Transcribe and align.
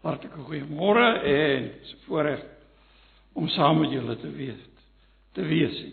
Hartlike 0.00 0.40
goeiemôre 0.46 1.20
en 1.22 1.62
'n 1.64 1.96
voorreg 2.06 2.44
om 3.32 3.48
saam 3.48 3.80
met 3.80 3.90
julle 3.90 4.16
te 4.16 4.30
wees 4.30 4.70
te 5.32 5.42
wees 5.42 5.84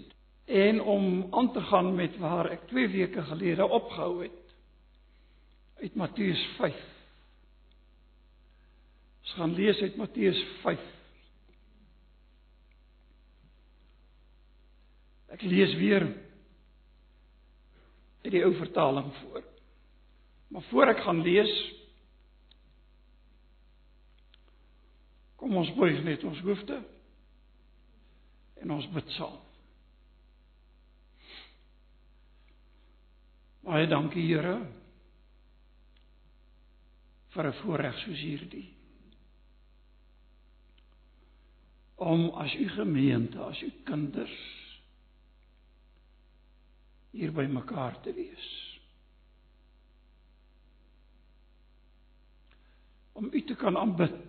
en 0.46 0.82
om 0.82 1.28
aan 1.34 1.52
te 1.54 1.62
gaan 1.62 1.96
met 1.96 2.18
waar 2.18 2.50
ek 2.52 2.68
2 2.68 2.88
weke 2.88 3.22
gelede 3.22 3.68
opgehou 3.68 4.24
het 4.24 4.44
uit 5.82 5.96
Matteus 5.96 6.46
5. 6.58 6.78
Ons 9.22 9.34
gaan 9.38 9.54
lees 9.54 9.82
uit 9.82 9.96
Matteus 9.96 10.40
5. 10.62 10.86
Ek 15.36 15.44
lees 15.44 15.76
weer 15.78 16.08
uit 18.24 18.32
die 18.34 18.44
ou 18.48 18.56
vertaling 18.56 19.12
voor. 19.20 19.44
Maar 20.48 20.66
voor 20.72 20.94
ek 20.96 21.04
gaan 21.04 21.22
lees 21.22 21.52
Kom 25.38 25.56
ons 25.58 25.74
buig 25.78 26.02
net 26.06 26.24
ons 26.26 26.40
hoofde 26.46 26.80
en 28.58 28.74
ons 28.74 28.88
bid 28.94 29.12
saam. 29.18 29.38
Baie 33.68 33.88
dankie 33.92 34.24
Here 34.24 34.58
vir 37.36 37.48
'n 37.48 37.58
voorreg 37.62 37.98
soos 38.02 38.22
hierdie. 38.24 38.68
Om 41.96 42.30
as 42.30 42.54
u 42.54 42.70
gemeente, 42.70 43.40
as 43.40 43.62
u 43.62 43.72
kinders 43.84 44.38
hier 47.12 47.32
by 47.32 47.46
mekaar 47.50 48.02
te 48.02 48.14
wees. 48.14 48.48
Om 53.14 53.30
u 53.34 53.42
te 53.42 53.56
kan 53.56 53.78
aanbid. 53.78 54.27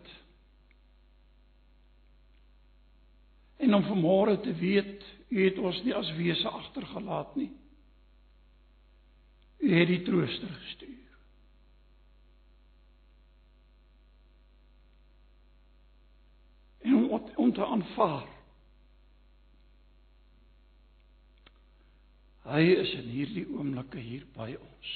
En 3.59 3.75
om 3.75 3.83
vanmôre 3.83 4.41
te 4.41 4.55
weet, 4.55 5.05
u 5.29 5.45
het 5.45 5.59
ons 5.59 5.83
nie 5.83 5.95
as 5.95 6.11
wese 6.17 6.49
agtergelaat 6.49 7.35
nie. 7.37 7.51
U 9.59 9.73
het 9.75 9.91
die 9.91 10.03
trooster 10.07 10.49
gestuur. 10.49 10.97
En 16.87 16.95
om 16.95 17.23
om 17.35 17.53
te 17.53 17.67
aanvaar. 17.67 18.29
Hy 22.49 22.63
is 22.81 22.93
in 22.97 23.09
hierdie 23.13 23.45
oomblikke 23.53 24.01
hier 24.01 24.25
by 24.37 24.55
ons. 24.57 24.93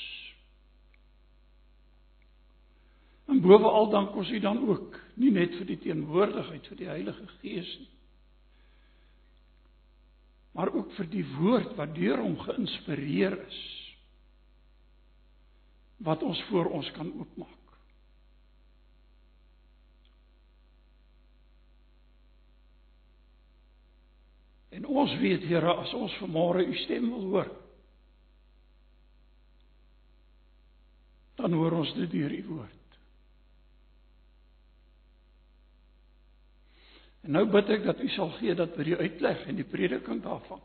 En 3.28 3.40
bovenal 3.44 3.90
dank 3.90 4.14
ons 4.16 4.30
U 4.30 4.38
dan 4.40 4.62
ook, 4.68 4.96
nie 5.20 5.30
net 5.34 5.54
vir 5.58 5.68
die 5.68 5.78
teenwoordigheid 5.84 6.66
vir 6.70 6.80
die 6.80 6.88
Heilige 6.88 7.26
Gees 7.40 7.68
nie, 7.80 7.90
maar 10.52 10.72
ook 10.72 10.92
vir 10.98 11.08
die 11.12 11.24
woord 11.38 11.72
wat 11.78 11.94
deur 11.96 12.20
hom 12.20 12.36
geïnspireer 12.40 13.38
is 13.46 13.60
wat 16.02 16.22
ons 16.26 16.40
voor 16.50 16.72
ons 16.74 16.88
kan 16.96 17.12
oopmaak. 17.14 17.58
En 24.72 24.86
ons 24.88 25.12
weet 25.20 25.44
Here 25.46 25.74
as 25.84 25.92
ons 25.94 26.14
vanmôre 26.18 26.64
u 26.66 26.74
stem 26.84 27.10
wil 27.12 27.28
hoor 27.34 27.52
dan 31.42 31.52
hoor 31.58 31.72
ons 31.80 31.90
dit 31.96 32.10
deur 32.10 32.30
u 32.30 32.42
woord. 32.46 32.81
En 37.22 37.36
nou 37.36 37.46
bid 37.50 37.70
ek 37.70 37.84
dat 37.86 38.00
U 38.02 38.08
sal 38.08 38.30
gee 38.40 38.54
dat 38.58 38.74
by 38.76 38.86
die 38.86 38.98
uitleg 38.98 39.46
en 39.46 39.58
die 39.58 39.68
prediking 39.68 40.22
daarvan 40.24 40.62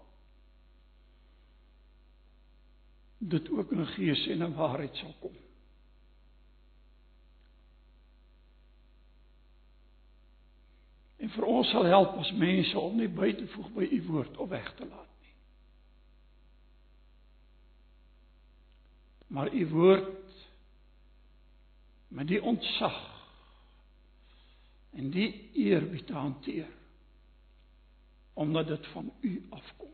dit 3.17 3.49
ook 3.49 3.71
in 3.71 3.87
gees 3.87 4.27
en 4.27 4.41
in 4.41 4.53
waarheid 4.53 4.95
sal 4.95 5.13
kom. 5.19 5.33
En 11.17 11.29
vir 11.33 11.47
ons 11.49 11.69
sal 11.73 11.85
help 11.89 12.17
as 12.21 12.31
mense 12.37 12.79
om 12.79 12.97
nie 12.97 13.09
by 13.09 13.31
te 13.33 13.47
voeg 13.55 13.71
by 13.73 13.89
U 13.89 14.01
woord 14.11 14.37
of 14.37 14.49
weg 14.53 14.69
te 14.77 14.85
laat 14.85 15.13
nie. 15.25 15.33
Maar 19.27 19.53
U 19.53 19.67
woord 19.73 20.45
met 22.07 22.29
die 22.29 22.41
ontzag 22.41 23.16
en 24.97 25.09
die 25.13 25.49
eerbied 25.53 26.09
hanteer 26.09 26.69
omdat 28.33 28.67
dit 28.67 28.87
van 28.87 29.13
u 29.21 29.45
afkom. 29.49 29.93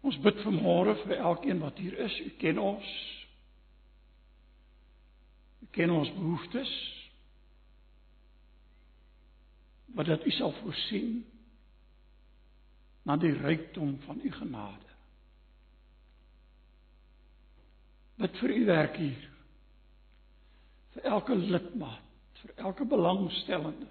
Ons 0.00 0.18
bid 0.22 0.40
vanmôre 0.42 0.94
vir 1.04 1.20
elkeen 1.22 1.62
wat 1.62 1.78
hier 1.78 1.94
is. 2.02 2.16
U 2.24 2.30
ken 2.40 2.58
ons. 2.58 2.88
U 5.62 5.68
ken 5.74 5.94
ons 5.94 6.10
behoeftes. 6.16 6.72
Maar 9.94 10.10
dat 10.10 10.26
u 10.26 10.34
sal 10.34 10.54
voorsien 10.62 11.22
na 13.02 13.16
die 13.16 13.34
rykdom 13.38 14.00
van 14.06 14.20
u 14.22 14.32
genade. 14.32 14.94
Bid 18.18 18.42
vir 18.42 18.56
u 18.56 18.64
werk 18.66 18.98
hier 18.98 19.27
vir 20.98 21.12
elke 21.14 21.34
lidmaat, 21.38 22.40
vir 22.42 22.54
elke 22.66 22.84
belangstellende, 22.90 23.86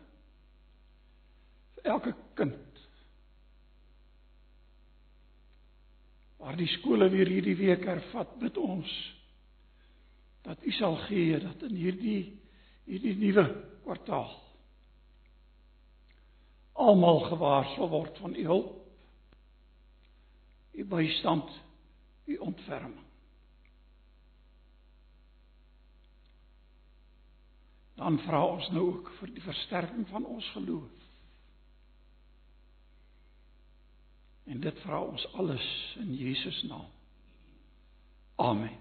vir 1.78 1.92
elke 1.94 2.12
kind. 2.36 2.82
Waar 6.38 6.58
die 6.60 6.68
skole 6.76 7.08
weer 7.14 7.32
hierdie 7.32 7.56
week 7.60 7.88
hervat, 7.88 8.36
bid 8.42 8.60
ons 8.60 8.92
dat 10.44 10.60
U 10.64 10.72
sal 10.76 11.00
gee 11.08 11.40
dat 11.44 11.64
in 11.68 11.76
hierdie 11.76 12.20
hierdie 12.88 13.18
nuwe 13.20 13.44
kwartaal 13.84 14.30
almal 16.78 17.24
gewaar 17.26 17.66
sal 17.74 17.90
word 17.90 18.20
van 18.22 18.36
U 18.38 18.44
hulp, 18.46 18.74
U 20.78 20.86
bystand, 20.86 21.50
U 22.30 22.38
ontferming. 22.46 23.07
Dan 27.98 28.20
vra 28.28 28.44
ons 28.46 28.68
nou 28.70 28.84
ook 28.92 29.08
vir 29.18 29.32
die 29.34 29.42
versterking 29.42 30.06
van 30.12 30.26
ons 30.26 30.46
geloof. 30.54 31.06
En 34.46 34.60
dit 34.62 34.82
vra 34.84 35.00
ons 35.02 35.24
alles 35.42 35.66
in 36.00 36.14
Jesus 36.16 36.60
naam. 36.70 36.86
Amen. 38.38 38.76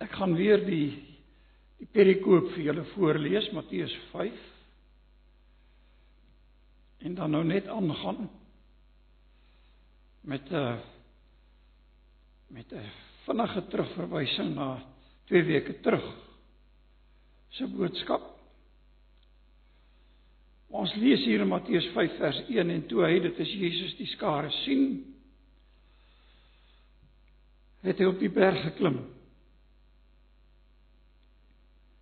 Ek 0.00 0.16
gaan 0.16 0.34
weer 0.38 0.64
die 0.64 0.88
die 1.76 1.88
perikoop 1.92 2.54
vir 2.54 2.62
julle 2.70 2.86
voorlees 2.94 3.50
Matteus 3.52 3.92
5 4.14 4.44
en 7.04 7.18
dan 7.18 7.36
nou 7.36 7.42
net 7.44 7.68
aangaan 7.68 8.30
met 10.26 10.50
'n 10.50 10.78
met 12.46 12.72
'n 12.72 12.90
vinnige 13.24 13.66
terugverwysing 13.66 14.54
na 14.54 14.82
2 15.24 15.42
weke 15.42 15.80
terug 15.80 16.06
se 17.48 17.66
boodskap. 17.66 18.22
Ons 20.66 20.94
lees 20.94 21.24
hier 21.24 21.40
in 21.40 21.48
Matteus 21.48 21.86
5 21.94 22.16
vers 22.16 22.42
1 22.48 22.70
en 22.70 22.86
toe 22.86 23.04
hy 23.04 23.20
dit 23.20 23.38
is 23.38 23.52
Jesus 23.52 23.96
die 23.96 24.06
skare 24.06 24.50
sien 24.50 25.14
het 27.86 27.98
hy 27.98 28.04
op 28.04 28.18
die 28.18 28.30
berg 28.30 28.62
geklim. 28.62 28.98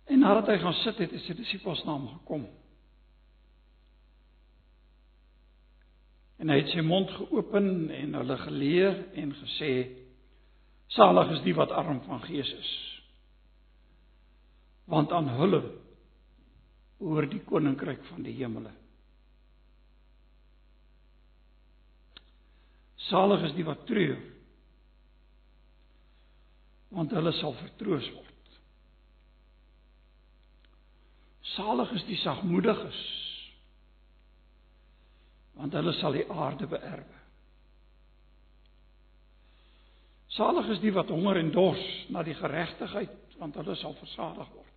En 0.05 0.19
nadat 0.19 0.47
hy 0.47 0.57
gaan 0.57 0.73
sit 0.73 0.97
het, 0.97 1.11
is 1.13 1.25
sy 1.25 1.33
disippels 1.37 1.83
na 1.85 1.91
hom 1.91 2.07
gekom. 2.07 2.47
En 6.45 6.51
hy 6.53 6.59
het 6.59 6.67
sy 6.75 6.83
mond 6.85 7.09
geopen 7.09 7.87
en 7.89 8.11
hulle 8.19 8.35
geleer 8.37 8.99
en 9.17 9.31
gesê: 9.33 9.69
Salig 10.93 11.31
is 11.33 11.41
die 11.41 11.55
wat 11.57 11.73
arm 11.73 12.03
van 12.05 12.21
gees 12.21 12.51
is, 12.53 12.73
want 14.85 15.09
aan 15.09 15.31
hulle 15.39 15.63
behoort 16.99 17.33
die 17.33 17.41
koninkryk 17.49 18.05
van 18.11 18.21
die 18.29 18.35
hemele. 18.37 18.75
Salig 23.09 23.49
is 23.49 23.57
die 23.57 23.65
wat 23.65 23.81
treur, 23.89 24.21
want 26.93 27.17
hulle 27.17 27.33
sal 27.41 27.57
vertroos 27.57 28.13
word. 28.13 28.57
Salig 31.57 31.97
is 31.97 32.05
die 32.05 32.21
sagmoediges, 32.21 33.01
want 35.55 35.75
hulle 35.77 35.93
sal 35.99 36.15
die 36.15 36.25
aarde 36.31 36.67
beerwe. 36.67 37.21
Salig 40.35 40.67
is 40.73 40.81
die 40.83 40.91
wat 40.91 41.11
honger 41.13 41.39
en 41.39 41.51
dors 41.55 41.83
na 42.11 42.23
die 42.27 42.35
geregtigheid, 42.35 43.35
want 43.39 43.55
hulle 43.59 43.75
sal 43.79 43.95
versadig 43.99 44.49
word. 44.51 44.71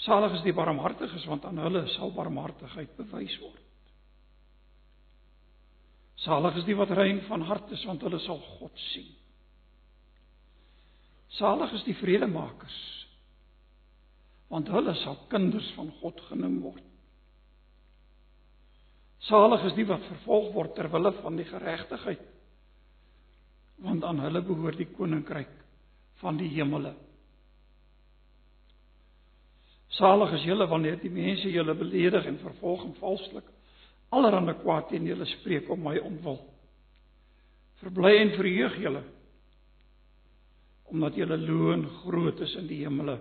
Salig 0.00 0.38
is 0.38 0.44
die 0.46 0.56
barmhartiges, 0.56 1.26
want 1.28 1.44
aan 1.44 1.60
hulle 1.60 1.84
sal 1.92 2.12
barmhartigheid 2.16 2.94
bewys 2.96 3.36
word. 3.42 3.66
Salig 6.24 6.56
is 6.60 6.66
die 6.68 6.76
wat 6.76 6.92
rein 6.96 7.20
van 7.28 7.44
hart 7.48 7.68
is, 7.72 7.84
want 7.88 8.00
hulle 8.04 8.20
sal 8.24 8.40
God 8.58 8.84
sien. 8.90 9.12
Salig 11.36 11.72
is 11.76 11.84
die 11.86 11.96
vredemakers, 11.96 12.78
want 14.50 14.68
hulle 14.72 14.96
sal 15.04 15.20
kinders 15.32 15.68
van 15.76 15.92
God 16.00 16.20
genoem 16.28 16.58
word. 16.64 16.89
Salig 19.28 19.66
is 19.68 19.76
die 19.76 19.86
wat 19.88 20.04
vervolg 20.08 20.52
word 20.54 20.74
ter 20.76 20.88
wille 20.92 21.12
van 21.20 21.36
die 21.36 21.44
geregtigheid, 21.44 22.22
want 23.84 24.04
aan 24.04 24.20
hulle 24.24 24.40
behoort 24.44 24.80
die 24.80 24.88
koninkryk 24.88 25.52
van 26.22 26.38
die 26.40 26.48
hemele. 26.54 26.94
Salig 29.98 30.32
is 30.38 30.46
julle 30.46 30.68
wanneer 30.70 31.00
die 31.02 31.12
mense 31.12 31.50
julle 31.50 31.74
beledig 31.76 32.28
en 32.30 32.38
vervolg 32.40 32.86
en 32.86 32.96
valslik 33.00 33.48
allerhande 34.10 34.56
kwaad 34.62 34.88
teen 34.90 35.06
julle 35.06 35.26
spreek 35.36 35.68
om 35.70 35.82
my 35.84 35.96
ontwil. 36.02 36.40
Verbly 37.82 38.16
en 38.20 38.36
verheug 38.36 38.76
julle 38.82 39.06
omdat 40.90 41.14
julle 41.14 41.36
loon 41.38 41.84
groot 42.00 42.40
is 42.42 42.56
in 42.58 42.66
die 42.66 42.80
hemele. 42.80 43.14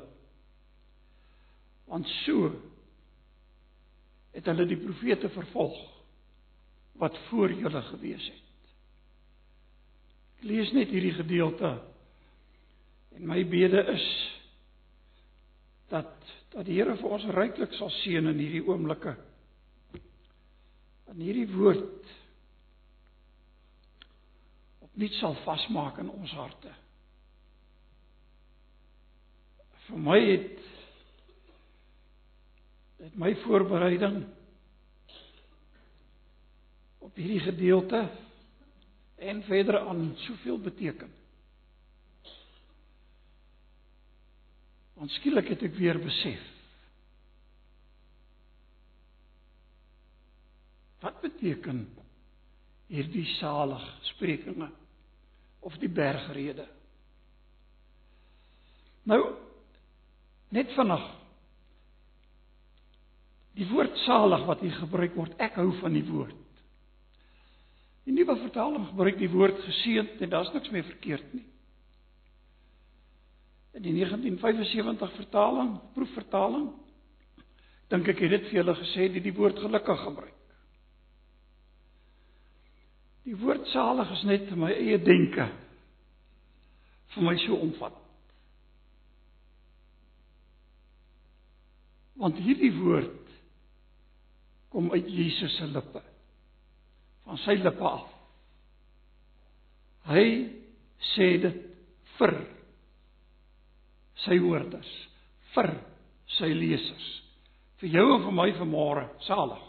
Want 1.86 2.07
so 2.24 2.48
het 4.36 4.46
hulle 4.52 4.66
die 4.70 4.80
profete 4.80 5.30
vervolg 5.34 5.80
wat 7.00 7.16
voor 7.30 7.52
julle 7.56 7.81
gewees 7.94 8.26
het. 8.28 8.46
Ek 10.40 10.48
lees 10.48 10.72
net 10.76 10.92
hierdie 10.94 11.16
gedeelte. 11.16 11.72
En 13.16 13.26
my 13.28 13.42
bede 13.48 13.81
is 13.96 14.06
dat 15.92 16.12
dat 16.50 16.66
die 16.66 16.80
Here 16.80 16.96
vir 16.98 17.12
ons 17.14 17.28
ryklik 17.36 17.76
sal 17.78 17.92
seën 18.02 18.26
in 18.26 18.40
hierdie 18.42 18.64
oomblikke. 18.66 19.14
In 21.14 21.22
hierdie 21.22 21.50
woord 21.52 22.08
opnuut 24.88 25.18
sal 25.20 25.38
vasmaak 25.44 26.00
in 26.02 26.10
ons 26.10 26.34
harte. 26.38 26.74
Vir 29.86 30.02
my 30.08 30.18
het 30.24 30.69
dit 33.00 33.16
my 33.16 33.31
voorbereiding 33.46 34.25
op 37.00 37.16
hierdie 37.16 37.40
gedeelte 37.40 38.01
en 39.16 39.44
verder 39.44 39.80
aan 39.80 40.12
soveel 40.16 40.60
beteken. 40.60 41.12
Want 45.00 45.12
skielik 45.16 45.48
het 45.48 45.63
ek 45.63 45.78
weer 45.80 46.00
besef. 46.04 46.42
Wat 51.00 51.22
beteken 51.24 51.86
hierdie 52.92 53.24
salig 53.38 53.86
sprekinge 54.12 54.68
of 55.63 55.78
die 55.80 55.92
bergrede? 55.92 56.68
Nou 59.07 59.22
net 60.52 60.75
vanaand 60.75 61.19
die 63.60 63.68
woord 63.68 63.98
salig 64.06 64.46
wat 64.48 64.62
hier 64.64 64.76
gebruik 64.80 65.18
word, 65.20 65.36
ek 65.42 65.58
hou 65.60 65.72
van 65.82 65.96
die 65.98 66.06
woord. 66.08 66.38
Die 68.08 68.16
nuwe 68.16 68.38
vertaling 68.40 68.88
gebruik 68.88 69.20
die 69.20 69.32
woord 69.32 69.60
geseënd 69.66 70.22
en 70.24 70.32
daar's 70.32 70.52
niks 70.56 70.72
meer 70.74 70.88
verkeerd 70.88 71.34
nie. 71.36 71.46
In 73.78 73.84
die 73.86 73.94
1975 74.00 75.12
vertaling, 75.20 75.76
proefvertaling, 75.94 76.70
dink 77.92 78.08
ek 78.10 78.24
het 78.24 78.34
dit 78.38 78.48
vir 78.50 78.62
julle 78.62 78.76
gesê 78.80 79.10
dat 79.12 79.28
die 79.28 79.36
woord 79.36 79.60
gelukkig 79.62 80.04
gebruik. 80.08 80.36
Die 83.28 83.38
woord 83.38 83.68
salig 83.70 84.10
is 84.16 84.26
net 84.26 84.50
my 84.58 84.72
eie 84.74 84.98
denke 85.04 85.52
vir 87.14 87.26
my 87.26 87.36
so 87.44 87.60
omvat. 87.60 87.98
Want 92.20 92.40
hierdie 92.42 92.74
woord 92.80 93.19
kom 94.69 94.92
uit 94.92 95.07
Jesus 95.10 95.57
se 95.57 95.68
lippe 95.68 96.01
van 97.30 97.38
sy 97.44 97.54
lippe 97.62 97.86
af. 97.86 98.07
Hy 100.10 100.25
sê 101.13 101.27
dit 101.44 101.57
vir 102.18 102.36
sy 104.24 104.39
hoorders, 104.42 104.89
vir 105.54 105.69
sy 106.39 106.50
lesers, 106.57 107.10
vir 107.81 107.94
jou 107.94 108.06
en 108.16 108.24
vir 108.25 108.36
my 108.36 108.48
vanmôre, 108.57 109.06
salig. 109.27 109.62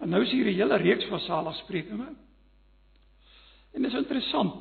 En 0.00 0.08
nou 0.08 0.22
is 0.22 0.32
hier 0.32 0.46
'n 0.46 0.54
hele 0.54 0.76
reeks 0.78 1.08
van 1.10 1.20
saligsprekinge. 1.20 2.08
En 3.74 3.82
dit 3.82 3.92
is 3.92 3.98
interessant. 3.98 4.54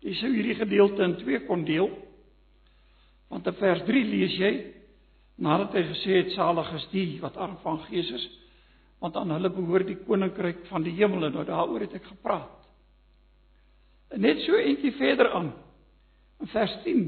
Jy 0.00 0.14
sou 0.14 0.30
hierdie 0.32 0.54
gedeelte 0.54 1.02
in 1.02 1.16
twee 1.16 1.40
kon 1.46 1.64
deel. 1.64 1.90
Want 3.28 3.46
in 3.46 3.54
vers 3.54 3.82
3 3.86 4.04
lees 4.04 4.36
jy 4.38 4.74
nadat 5.40 5.74
hy 5.74 5.82
gesê 5.88 6.20
het 6.20 6.34
salig 6.36 6.68
is 6.76 6.86
die 6.92 7.20
wat 7.22 7.38
arm 7.40 7.56
van 7.64 7.80
gees 7.88 8.10
is, 8.12 8.26
want 9.00 9.16
aan 9.16 9.32
hulle 9.32 9.48
behoort 9.52 9.88
die 9.88 9.98
koninkryk 10.04 10.66
van 10.68 10.84
die 10.84 10.92
hemele. 10.98 11.30
Nou 11.32 11.44
daaroor 11.48 11.80
het 11.86 11.96
ek 11.96 12.08
gepraat. 12.10 12.56
En 14.12 14.20
net 14.20 14.42
so 14.44 14.58
eentjie 14.58 14.92
verder 14.98 15.30
aan. 15.32 15.52
In 16.40 16.50
vers 16.52 16.74
10 16.84 17.04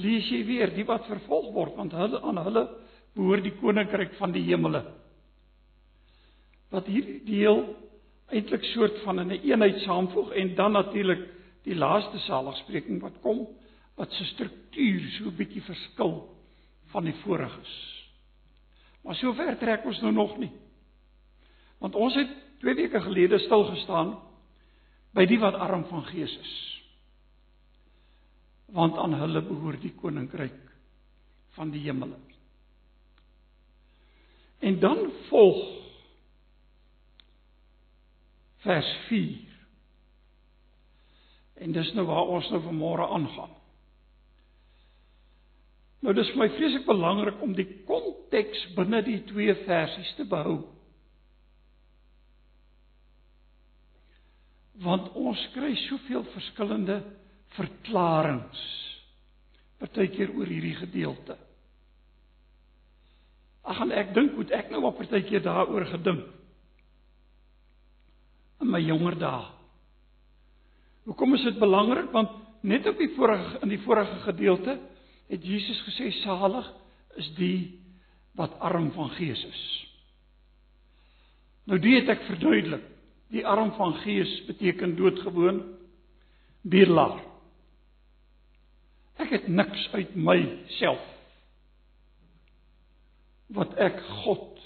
lees 0.00 0.28
jy 0.30 0.42
weer 0.48 0.72
die 0.72 0.84
wat 0.88 1.08
vervolg 1.08 1.52
word 1.54 1.76
want 1.76 1.94
hulle 1.96 2.20
aan 2.24 2.40
hulle 2.44 2.62
behoort 3.16 3.44
die 3.44 3.56
koninkryk 3.60 4.16
van 4.20 4.32
die 4.32 4.44
hemele. 4.48 4.82
Wat 6.72 6.88
hierdie 6.88 7.20
deel 7.28 7.62
eintlik 8.32 8.64
soort 8.72 8.96
van 9.04 9.20
in 9.20 9.28
'n 9.28 9.36
een 9.36 9.50
eenheid 9.52 9.80
saamvoeg 9.84 10.32
en 10.32 10.54
dan 10.54 10.72
natuurlik 10.72 11.28
die 11.64 11.74
laaste 11.74 12.18
saligspreking 12.18 13.00
wat 13.00 13.20
kom 13.22 13.46
wat 13.96 14.12
se 14.12 14.24
struktuur 14.24 15.00
so 15.18 15.24
'n 15.24 15.36
bietjie 15.36 15.62
verskil 15.62 16.35
van 16.96 17.04
die 17.04 17.16
voriges. 17.20 17.72
Maar 19.04 19.18
sover 19.20 19.58
trek 19.60 19.84
ons 19.84 20.00
nou 20.00 20.14
nog 20.16 20.38
nie. 20.40 20.52
Want 21.82 21.94
ons 21.94 22.14
het 22.16 22.30
2 22.64 22.74
weke 22.78 23.02
gelede 23.04 23.38
stil 23.44 23.66
gestaan 23.68 24.14
by 25.16 25.26
die 25.28 25.36
wat 25.42 25.58
arm 25.60 25.84
van 25.90 26.06
gees 26.08 26.32
is. 26.40 26.54
Want 28.72 28.96
aan 28.96 29.14
hulle 29.20 29.42
behoort 29.44 29.84
die 29.84 29.92
koninkryk 30.00 30.56
van 31.58 31.70
die 31.74 31.84
hemele. 31.84 32.16
En 34.64 34.80
dan 34.80 35.04
volg 35.28 35.60
vers 38.64 38.94
4. 39.10 39.44
En 41.60 41.76
dis 41.76 41.92
nou 41.92 42.08
waar 42.08 42.32
ons 42.38 42.50
nou 42.50 42.64
vanmôre 42.64 43.12
aangaan. 43.20 43.55
Nou 46.04 46.12
dis 46.14 46.28
vir 46.32 46.42
my 46.42 46.48
vreeslik 46.54 46.86
belangrik 46.86 47.42
om 47.42 47.54
die 47.56 47.68
konteks 47.88 48.66
binne 48.76 49.00
die 49.06 49.22
twee 49.30 49.54
versies 49.64 50.12
te 50.18 50.26
behou. 50.28 50.60
want 54.84 55.08
ons 55.16 55.40
kry 55.54 55.72
soveel 55.86 56.24
verskillende 56.34 57.00
verklaringe 57.56 58.64
partykeer 59.80 60.32
oor 60.32 60.48
hierdie 60.48 60.76
gedeelte. 60.78 61.36
Ag 63.66 63.82
en 63.84 63.92
ek 63.92 64.14
dink 64.16 64.36
moet 64.38 64.52
ek 64.56 64.70
nou 64.72 64.86
op 64.88 64.96
partykeer 65.00 65.42
daaroor 65.44 65.84
gedink. 65.90 66.22
In 68.64 68.70
my 68.72 68.80
jonger 68.80 69.18
dae. 69.20 69.42
Hoekom 71.06 71.36
is 71.36 71.44
dit 71.44 71.58
belangrik? 71.60 72.08
Want 72.14 72.32
net 72.66 72.88
op 72.88 72.96
die 72.98 73.12
vorige 73.18 73.60
in 73.66 73.74
die 73.74 73.82
vorige 73.84 74.16
gedeelte 74.24 74.78
het 75.30 75.44
Jesus 75.44 75.80
gesê 75.88 76.10
salig 76.22 76.68
is 77.20 77.28
die 77.38 77.80
wat 78.36 78.58
arm 78.60 78.90
van 78.92 79.10
gees 79.16 79.42
is. 79.44 79.62
Nou 81.66 81.78
dit 81.82 81.98
het 82.00 82.12
ek 82.16 82.26
verduidelik. 82.28 82.84
Die 83.34 83.42
arm 83.46 83.72
van 83.74 83.96
gees 84.04 84.30
beteken 84.46 84.94
doodgewoon 84.98 85.64
bierlaar. 86.62 87.24
Ek 89.18 89.32
het 89.34 89.48
niks 89.48 89.88
uit 89.96 90.14
myself 90.14 91.02
wat 93.56 93.74
ek 93.82 93.98
God 94.24 94.62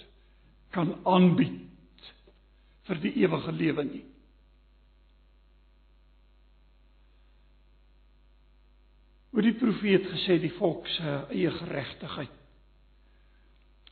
kan 0.74 0.92
aanbied 1.08 2.08
vir 2.88 3.00
die 3.02 3.12
ewige 3.22 3.52
lewe 3.52 3.84
nie. 3.86 4.04
Hoe 9.40 9.48
die 9.48 9.56
profeet 9.56 10.04
gesê 10.04 10.34
die 10.36 10.50
volk 10.52 10.84
se 10.92 11.12
eie 11.32 11.48
geregtigheid 11.48 12.34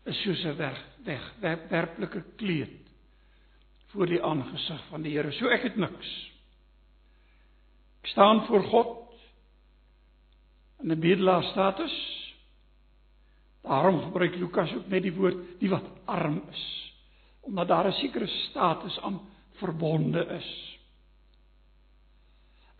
is 0.04 0.18
soos 0.20 0.42
'n 0.44 0.56
weg 0.58 0.80
weg, 1.06 1.22
werklike 1.70 2.20
kleed 2.36 2.90
voor 3.94 4.06
die 4.06 4.20
aangesig 4.22 4.82
van 4.90 5.02
die 5.02 5.14
Here. 5.16 5.32
So 5.32 5.48
ek 5.48 5.62
het 5.62 5.76
niks. 5.76 6.10
Ek 8.02 8.10
staan 8.12 8.44
voor 8.44 8.62
God 8.62 9.14
in 10.82 10.92
'n 10.92 11.00
bedelaar 11.00 11.42
status. 11.42 11.96
Daarom 13.62 14.02
gebruik 14.02 14.36
Lukas 14.36 14.74
ook 14.74 14.88
net 14.88 15.02
die 15.02 15.14
woord 15.16 15.60
die 15.60 15.70
wat 15.70 15.88
arm 16.04 16.42
is, 16.50 16.92
omdat 17.40 17.68
daar 17.68 17.86
'n 17.86 17.92
sekere 17.92 18.26
status 18.26 19.00
aan 19.00 19.20
verbonde 19.52 20.26
is. 20.26 20.78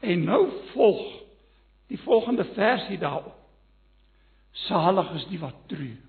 En 0.00 0.24
nou 0.24 0.52
volg 0.72 1.27
die 1.88 2.00
volgende 2.04 2.44
versie 2.54 2.98
daarop. 2.98 3.36
Salig 4.68 5.10
is 5.16 5.26
die 5.30 5.40
wat 5.40 5.56
treur. 5.70 6.04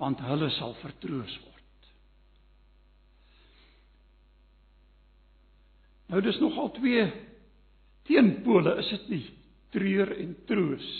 Want 0.00 0.22
hulle 0.26 0.50
sal 0.56 0.74
vertroos 0.80 1.34
word. 1.44 1.90
Nou 6.12 6.20
dis 6.22 6.40
nogal 6.42 6.70
twee 6.76 7.04
teenpole, 8.08 8.76
is 8.82 8.90
dit 8.92 9.12
nie? 9.14 9.24
Treur 9.74 10.12
en 10.16 10.34
troos. 10.48 10.90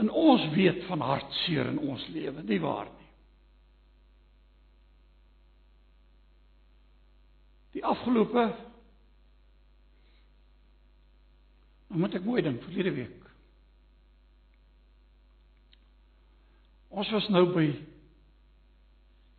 En 0.00 0.10
ons 0.10 0.44
weet 0.54 0.84
van 0.88 1.04
hartseer 1.04 1.72
in 1.72 1.80
ons 1.82 2.04
lewe, 2.14 2.44
nie 2.46 2.60
waar 2.62 2.88
nie? 2.88 3.01
Die 7.82 7.90
afgelope 7.90 8.44
Nou 11.92 12.00
moet 12.00 12.14
ek 12.16 12.24
mooi 12.24 12.40
dink 12.40 12.62
verlede 12.64 12.92
week. 12.96 13.24
Ons 16.88 17.10
was 17.12 17.26
nou 17.28 17.42
by 17.52 17.66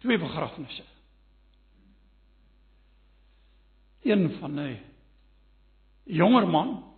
twee 0.03 0.19
begrafnisse. 0.21 0.85
Een 4.05 4.27
van 4.37 4.59
'n 4.59 4.77
jonger 6.03 6.47
man. 6.47 6.93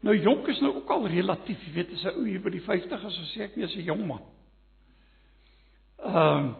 Nou 0.00 0.16
jonk 0.18 0.48
is 0.48 0.60
nou 0.60 0.74
ook 0.74 0.90
al 0.90 1.06
relatief, 1.06 1.62
jy 1.66 1.72
weet, 1.72 1.92
as 1.92 2.04
'n 2.04 2.18
ou 2.18 2.26
hier 2.26 2.42
by 2.42 2.50
die 2.50 2.62
50 2.62 3.04
is, 3.04 3.14
so 3.14 3.22
sê 3.22 3.42
ek 3.42 3.56
nie 3.56 3.64
as 3.64 3.76
'n 3.76 3.84
jong 3.84 4.06
man. 4.06 4.22
Ehm 5.98 6.38
um, 6.38 6.56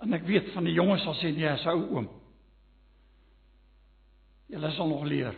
en 0.00 0.12
ek 0.12 0.26
weet 0.26 0.52
van 0.52 0.64
die 0.64 0.74
jonges 0.74 1.02
sal 1.02 1.14
sê 1.14 1.30
nee, 1.30 1.48
as 1.48 1.64
'n 1.64 1.68
ou 1.68 1.94
oom. 1.94 2.08
Julle 4.46 4.70
sal 4.70 4.88
nog 4.88 5.04
leer. 5.04 5.34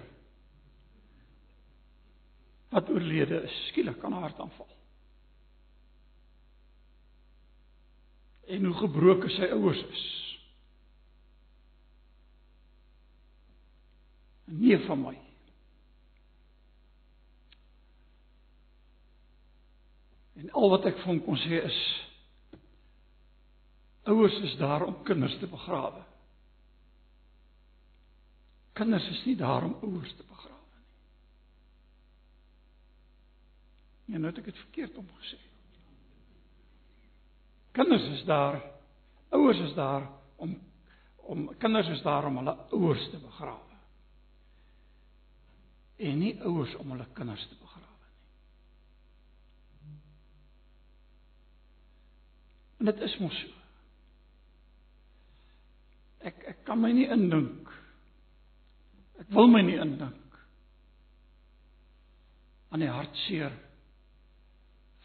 Wat 2.68 2.90
oorlede 2.92 3.42
is, 3.42 3.66
skielik 3.68 4.00
kan 4.00 4.12
'n 4.12 4.20
hartaanval. 4.20 4.68
En 8.46 8.64
hoe 8.64 8.74
gebroken 8.74 9.30
sy 9.30 9.44
ouers 9.44 9.82
is. 9.84 10.04
Nee 14.44 14.78
van 14.78 15.00
my. 15.00 15.18
En 20.32 20.50
al 20.50 20.70
wat 20.70 20.84
ek 20.84 21.00
hom 21.04 21.24
kon 21.24 21.36
sê 21.36 21.64
is 21.64 21.80
ouers 24.08 24.38
is 24.40 24.56
daar 24.56 24.86
om 24.86 25.02
kinders 25.02 25.38
te 25.38 25.46
begrawe. 25.46 26.07
Kinders 28.78 29.08
is 29.11 29.25
nie 29.26 29.37
daar 29.37 29.64
om 29.66 29.75
ouers 29.82 30.12
te 30.14 30.23
begrawe 30.23 30.76
nie. 30.78 30.87
Ja, 34.12 34.20
nou 34.23 34.30
het 34.30 34.38
ek 34.38 34.50
dit 34.52 34.61
verkeerd 34.62 35.00
omgesê. 35.00 35.38
Kinders 37.75 38.06
is 38.14 38.23
daar, 38.28 38.61
ouers 39.35 39.61
is 39.66 39.75
daar 39.78 40.06
om 40.38 40.54
om 41.28 41.42
kinders 41.61 41.88
is 41.92 42.00
daar 42.02 42.25
om 42.25 42.38
hulle 42.40 42.54
ouers 42.73 43.11
te 43.11 43.18
begrawe. 43.20 43.76
En 45.97 46.18
nie 46.23 46.32
ouers 46.40 46.75
om 46.80 46.94
hulle 46.94 47.06
kinders 47.18 47.44
te 47.50 47.58
begrawe 47.61 48.06
nie. 49.90 49.99
En 52.78 52.92
dit 52.92 53.02
is 53.11 53.18
mos 53.20 53.40
so. 53.42 53.56
Ek 56.30 56.40
ek 56.54 56.64
kan 56.66 56.80
my 56.80 56.94
nie 56.94 57.11
indink 57.12 57.67
Ek 59.18 59.30
wil 59.34 59.50
my 59.50 59.62
nie 59.66 59.78
indink 59.80 60.38
aan 62.68 62.84
die 62.84 62.92
hartseer 62.92 63.54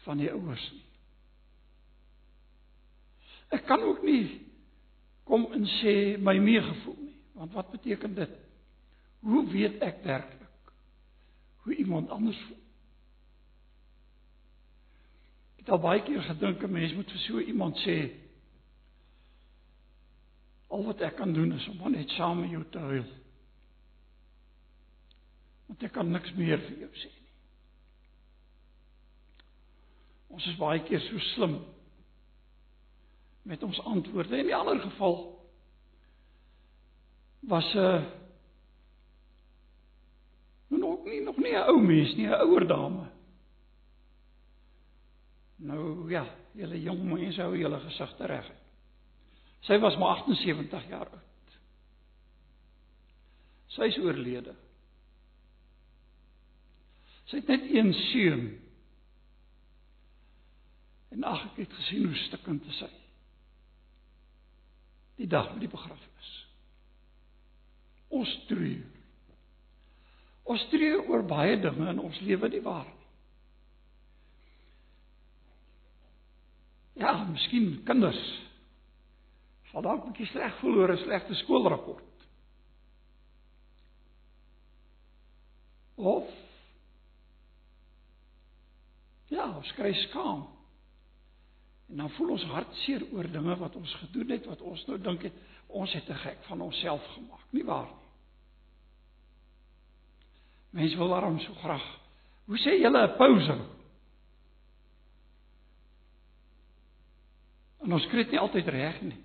van 0.04 0.20
die 0.20 0.30
ouers 0.32 0.64
nie. 0.74 0.82
Ek 3.56 3.64
kan 3.68 3.82
ook 3.82 4.02
nie 4.04 4.26
kom 5.24 5.46
en 5.56 5.64
sê 5.80 5.94
my 6.20 6.34
meegevoel 6.42 6.98
nie, 7.00 7.16
want 7.38 7.54
wat 7.56 7.70
beteken 7.72 8.16
dit? 8.16 8.34
Hoe 9.24 9.44
weet 9.48 9.80
ek 9.84 10.02
werklik 10.04 10.42
hoe 11.64 11.76
iemand 11.80 12.10
anders 12.12 12.38
voel? 12.44 12.60
Ek 15.54 15.62
het 15.64 15.72
al 15.72 15.80
baie 15.80 16.02
keer 16.04 16.22
gedink 16.28 16.62
'n 16.62 16.72
mens 16.72 16.92
moet 16.92 17.10
vir 17.10 17.22
so 17.24 17.40
iemand 17.40 17.76
sê 17.86 17.96
al 20.68 20.84
wat 20.84 21.00
ek 21.00 21.16
kan 21.16 21.32
doen 21.32 21.52
is 21.52 21.68
om 21.68 21.90
net 21.90 22.10
saam 22.10 22.40
met 22.40 22.50
jou 22.50 22.64
te 22.70 22.78
huil. 22.78 23.23
Want 25.66 25.82
ek 25.82 25.92
kan 25.96 26.10
niks 26.12 26.32
meer 26.38 26.60
vir 26.66 26.84
jou 26.84 26.90
sê 27.00 27.10
nie. 27.12 27.30
Ons 30.34 30.46
is 30.50 30.58
baie 30.58 30.82
keer 30.88 31.00
so 31.06 31.22
slim 31.34 31.60
met 33.44 33.62
ons 33.62 33.80
antwoorde. 33.86 34.38
In 34.40 34.50
die 34.50 34.56
ander 34.56 34.80
geval 34.82 35.18
was 37.48 37.74
'n 37.74 37.78
uh, 37.78 38.04
nog 40.68 41.04
nie 41.04 41.20
nog 41.20 41.36
nie 41.36 41.54
'n 41.54 41.68
ou 41.68 41.80
mens 41.80 42.14
nie, 42.16 42.26
'n 42.26 42.40
ouer 42.40 42.66
dame. 42.66 43.06
Nou 45.56 46.10
ja, 46.10 46.26
julle 46.52 46.82
jong 46.82 47.04
mense 47.04 47.42
hou 47.42 47.56
julle 47.56 47.80
gesigte 47.80 48.26
reg. 48.26 48.50
Sy 49.60 49.78
was 49.78 49.96
maar 49.96 50.16
78 50.16 50.88
jaar 50.88 51.08
oud. 51.08 51.56
Sy 53.66 53.88
is 53.88 53.98
oorlede. 53.98 54.54
Sy 57.34 57.40
het 57.40 57.48
net 57.50 57.64
een 57.66 57.88
seun. 57.92 58.42
En 61.10 61.24
ag 61.26 61.40
ek 61.48 61.56
het 61.64 61.72
gesien 61.74 62.04
hoe 62.06 62.18
stikkend 62.28 62.62
dit 62.62 62.70
is. 62.70 62.92
Die 65.18 65.26
dag 65.26 65.48
met 65.50 65.64
die 65.64 65.70
begrafnis. 65.72 66.28
Ons 68.14 68.30
treur. 68.46 68.84
Ons 70.46 70.68
treur 70.70 71.02
oor 71.10 71.26
baie 71.26 71.58
dinge 71.58 71.88
in 71.90 72.04
ons 72.04 72.20
lewe 72.22 72.52
nie 72.54 72.62
waar 72.62 72.86
nie. 72.86 73.02
Ja, 77.02 77.16
miskien 77.32 77.82
kinders 77.82 78.22
sal 79.72 79.82
dalk 79.82 80.06
'n 80.06 80.14
bietjie 80.14 80.30
sleg 80.30 80.54
voel 80.62 80.78
oor 80.78 80.94
'n 80.94 81.02
slegte 81.02 81.34
skoolrapport. 81.34 82.26
Of 85.96 86.43
Ja, 89.34 89.48
ons 89.56 89.72
kry 89.74 89.90
skaam. 90.06 90.46
En 91.90 92.00
dan 92.00 92.10
voel 92.16 92.30
ons 92.36 92.46
hartseer 92.54 93.02
oor 93.12 93.26
dinge 93.28 93.58
wat 93.60 93.76
ons 93.76 93.98
gedoen 94.04 94.30
het 94.36 94.46
wat 94.48 94.62
ons 94.64 94.86
nou 94.88 94.98
dink 95.02 95.26
het 95.28 95.42
ons 95.74 95.92
het 95.92 96.06
te 96.06 96.14
gek 96.14 96.44
van 96.46 96.60
onsself 96.62 97.02
gemaak, 97.16 97.46
nie 97.50 97.64
waar 97.66 97.88
nie? 97.90 98.04
Mense 100.74 100.98
wil 100.98 101.08
daarom 101.08 101.38
so 101.38 101.54
graag. 101.62 101.84
Hoe 102.50 102.58
sê 102.58 102.74
julle 102.80 103.02
'n 103.06 103.16
pouse? 103.16 103.56
En 107.84 107.92
ons 107.92 108.06
kry 108.06 108.24
dit 108.24 108.30
nie 108.30 108.40
altyd 108.40 108.68
reg 108.68 109.02
nie. 109.02 109.20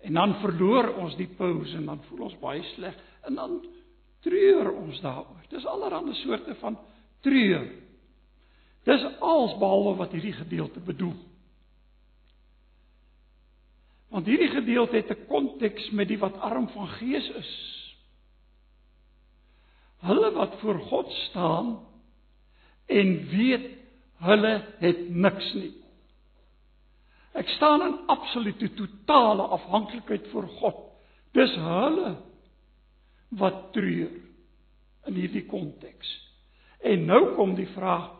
En 0.00 0.14
dan 0.14 0.34
verloor 0.40 0.94
ons 0.94 1.16
die 1.16 1.28
pouse 1.28 1.76
en 1.76 1.84
dan 1.84 2.00
voel 2.08 2.20
ons 2.20 2.38
baie 2.40 2.62
sleg 2.74 2.94
en 3.22 3.34
dan 3.34 3.66
treur 4.20 4.72
ons 4.72 5.00
daaroor. 5.00 5.44
Dis 5.50 5.66
allerlei 5.66 6.14
soorte 6.14 6.54
van 6.54 6.78
treur. 7.20 7.87
Dis 8.84 9.04
als 9.20 9.56
behalwe 9.58 9.96
wat 9.96 10.12
hierdie 10.12 10.32
gedeelte 10.32 10.80
bedoel. 10.80 11.16
Want 14.08 14.26
hierdie 14.26 14.50
gedeelte 14.50 14.96
het 14.96 15.10
'n 15.10 15.26
konteks 15.26 15.90
met 15.90 16.08
die 16.08 16.18
wat 16.18 16.38
arm 16.40 16.68
van 16.68 16.88
gees 16.88 17.28
is. 17.30 17.52
Hulle 20.00 20.30
wat 20.32 20.54
voor 20.60 20.78
God 20.80 21.12
staan 21.12 21.86
en 22.86 23.28
weet 23.28 23.76
hulle 24.16 24.64
het 24.78 25.08
niks 25.08 25.52
nie. 25.54 25.74
Ek 27.32 27.48
staan 27.48 27.82
in 27.82 27.98
absolute 28.06 28.72
totale 28.74 29.42
afhanklikheid 29.42 30.28
voor 30.28 30.48
God. 30.48 30.78
Dis 31.32 31.54
hulle 31.54 32.16
wat 33.28 33.72
treur 33.72 34.10
in 35.06 35.14
hierdie 35.14 35.44
konteks. 35.46 36.08
En 36.80 37.04
nou 37.04 37.34
kom 37.34 37.54
die 37.54 37.68
vraag: 37.74 38.10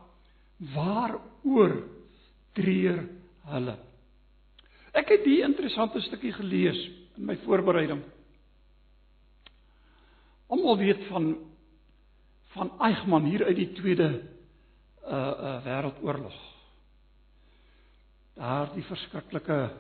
waaroor 0.59 1.83
treur 2.59 3.05
hulle? 3.49 3.77
Ek 4.93 5.09
het 5.09 5.27
'n 5.27 5.45
interessante 5.51 6.01
stukkie 6.01 6.33
gelees 6.33 6.79
in 7.17 7.25
my 7.25 7.37
voorbereiding. 7.37 8.03
Almal 10.49 10.79
weet 10.79 11.05
van 11.07 11.37
van 12.49 12.73
Eichmann 12.81 13.25
hier 13.25 13.45
uit 13.45 13.57
die 13.57 13.73
tweede 13.73 14.23
uh 15.05 15.35
uh 15.49 15.65
wêreldoorlog. 15.65 16.39
Daar 18.35 18.75
die 18.75 18.83
verskriklike 18.83 19.77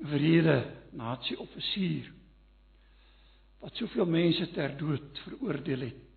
wrede 0.00 0.64
nasie-offisier 0.90 2.12
wat 3.60 3.76
soveel 3.76 4.06
mense 4.06 4.50
ter 4.50 4.76
dood 4.76 5.18
veroordeel 5.24 5.80
het 5.80 6.09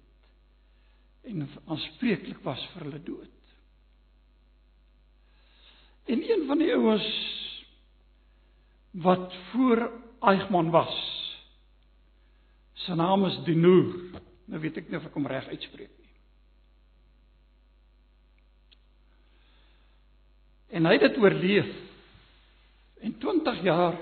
en 1.24 1.48
aanspreeklik 1.66 2.42
was 2.44 2.62
vir 2.74 2.88
hulle 2.88 3.00
dood. 3.04 3.32
En 6.12 6.24
een 6.24 6.46
van 6.48 6.60
die 6.60 6.72
ouens 6.76 7.10
wat 8.92 9.34
voor 9.52 9.86
Eichmann 10.20 10.72
was, 10.72 10.94
sy 12.84 12.96
naam 13.00 13.26
is 13.26 13.40
Denour. 13.48 14.20
Nou 14.52 14.60
weet 14.62 14.82
ek 14.84 14.90
nie 14.92 15.00
of 15.00 15.08
ek 15.08 15.16
hom 15.16 15.28
reg 15.32 15.48
uitspreek 15.48 15.92
nie. 15.92 16.12
En 20.74 20.90
hy 20.90 20.98
het 20.98 21.06
dit 21.08 21.20
oorleef. 21.22 21.70
En 23.04 23.16
20 23.20 23.64
jaar 23.64 23.98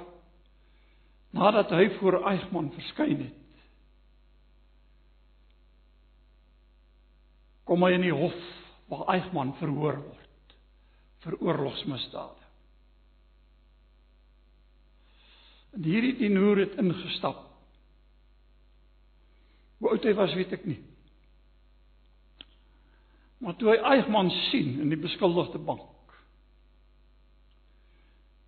nadat 1.31 1.71
hy 1.71 1.85
voor 1.99 2.19
Eichmann 2.27 2.73
verskyn 2.75 3.21
het, 3.23 3.40
kom 7.71 7.85
hy 7.87 7.93
in 7.95 8.03
die 8.03 8.11
hof 8.11 8.35
waar 8.91 9.05
Eichmann 9.13 9.53
verhoor 9.61 10.01
word 10.03 10.55
vir 11.23 11.37
oorlogsmisdade. 11.39 12.49
En 15.77 15.87
hierdie 15.87 16.17
dinoor 16.19 16.59
het 16.59 16.75
ingestap. 16.81 17.45
Hoe 19.79 19.93
oud 19.93 20.03
hy 20.03 20.13
was, 20.19 20.35
weet 20.35 20.51
ek 20.57 20.67
nie. 20.67 20.81
Maar 23.39 23.55
toe 23.55 23.71
hy 23.71 23.79
Eichmann 23.95 24.33
sien 24.49 24.75
in 24.83 24.91
die 24.91 24.99
beskuldigde 24.99 25.61
bank, 25.63 25.87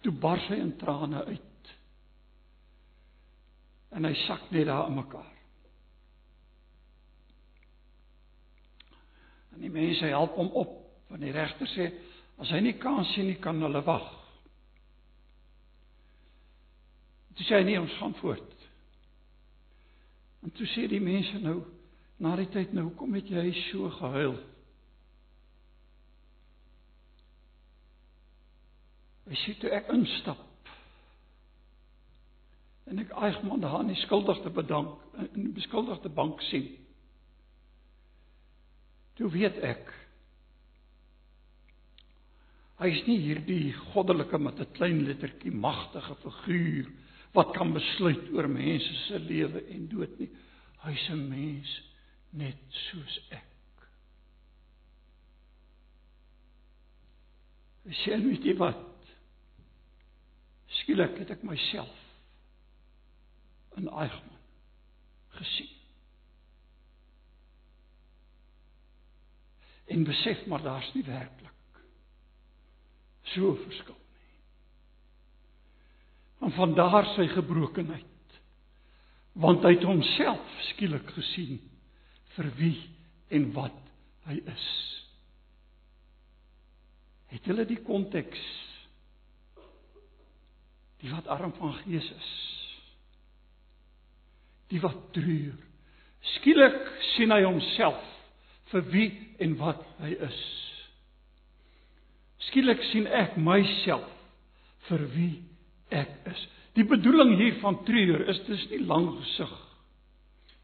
toe 0.03 0.11
bars 0.11 0.51
hy 0.51 0.59
in 0.65 0.75
trane 0.81 1.23
uit. 1.29 1.71
En 3.95 4.03
hy 4.03 4.17
sak 4.27 4.51
net 4.51 4.67
daar 4.67 4.91
in 4.91 4.99
mekaar. 4.99 5.32
En 9.53 9.61
die 9.61 9.71
mense 9.71 10.09
help 10.11 10.35
hom 10.39 10.51
op, 10.57 10.75
want 11.09 11.21
die 11.21 11.33
regter 11.35 11.69
sê 11.73 11.89
as 12.41 12.51
hy 12.53 12.63
nie 12.65 12.77
kans 12.81 13.13
sien 13.13 13.29
nie, 13.29 13.39
kan 13.41 13.61
hulle 13.61 13.83
wag. 13.85 14.07
Toe 17.33 17.45
sê 17.47 17.59
hy 17.59 17.67
nee, 17.67 17.81
ons 17.81 17.97
gaan 17.99 18.13
voort. 18.19 18.49
En 20.43 20.51
toe 20.53 20.67
sê 20.73 20.87
die 20.91 21.01
mense 21.01 21.39
nou 21.41 21.61
na 22.23 22.35
die 22.39 22.49
tyd 22.53 22.73
nou, 22.75 22.87
hoekom 22.89 23.15
het 23.17 23.29
jy 23.31 23.45
so 23.67 23.89
gehuil? 23.97 24.35
Hy 29.29 29.39
sê 29.39 29.55
toe 29.59 29.71
ek 29.73 29.89
instap 29.95 30.41
en 32.91 32.99
ek 32.99 33.13
Eichmann 33.15 33.61
daar 33.63 33.77
aan 33.79 33.87
die 33.89 34.01
skuldigde 34.01 34.51
bedank 34.53 34.99
in 35.31 35.45
die 35.47 35.53
beskuldigde 35.55 36.09
bank 36.11 36.41
sien. 36.49 36.67
Toe 39.17 39.29
weet 39.33 39.59
ek 39.65 39.91
hy 42.81 42.89
is 42.91 43.03
nie 43.07 43.19
hierdie 43.21 43.71
goddelike 43.93 44.37
met 44.41 44.59
'n 44.59 44.73
klein 44.75 45.03
lettertjie 45.07 45.53
magtige 45.53 46.15
figuur 46.23 46.89
wat 47.33 47.53
kan 47.55 47.73
besluit 47.73 48.29
oor 48.33 48.47
mense 48.49 48.93
se 49.07 49.19
lewe 49.19 49.61
en 49.73 49.87
dood 49.87 50.19
nie. 50.19 50.29
Hy's 50.83 51.09
'n 51.09 51.29
mens 51.29 51.69
net 52.31 52.59
soos 52.69 53.19
ek. 53.29 53.51
Hy 57.85 57.93
sê 58.03 58.17
net 58.17 58.57
wat 58.57 58.89
skielik 60.79 61.17
het 61.19 61.31
ek 61.31 61.43
myself 61.43 61.99
in 63.77 63.87
Eichmann 63.87 64.41
gesien. 65.37 65.82
En 69.91 70.03
besef 70.07 70.45
maar 70.45 70.61
daar's 70.63 70.93
nie 70.93 71.03
werklik 71.03 71.51
so 73.33 73.55
verskil 73.55 73.97
nie. 73.97 74.39
En 76.47 76.51
van 76.51 76.73
daar 76.75 77.07
sy 77.15 77.27
gebrokenheid 77.31 78.09
want 79.33 79.63
hy 79.65 79.71
het 79.73 79.85
homself 79.87 80.57
skielik 80.69 81.07
gesien 81.15 81.57
vir 82.35 82.49
wie 82.59 82.75
en 83.33 83.47
wat 83.55 83.79
hy 84.27 84.35
is. 84.51 84.65
Het 87.33 87.49
hulle 87.49 87.65
die 87.65 87.79
konteks 87.81 88.43
die 91.01 91.11
wat 91.11 91.27
arm 91.33 91.55
van 91.57 91.73
gees 91.81 92.05
is 92.13 92.31
die 94.71 94.81
wat 94.83 94.99
treur 95.15 95.57
skielik 96.37 96.77
sien 97.13 97.33
hy 97.33 97.41
homself 97.43 98.05
vir 98.71 98.85
wie 98.93 99.09
en 99.43 99.55
wat 99.59 99.83
hy 100.01 100.15
is. 100.27 100.41
Skielik 102.49 102.81
sien 102.91 103.07
ek 103.07 103.37
myself 103.39 104.09
vir 104.89 105.05
wie 105.13 105.33
ek 105.93 106.11
is. 106.31 106.43
Die 106.77 106.85
bedoeling 106.89 107.35
hier 107.37 107.59
van 107.61 107.79
treur 107.87 108.25
is 108.31 108.41
dis 108.47 108.65
nie 108.71 108.81
lang 108.87 109.11
gesig 109.19 109.53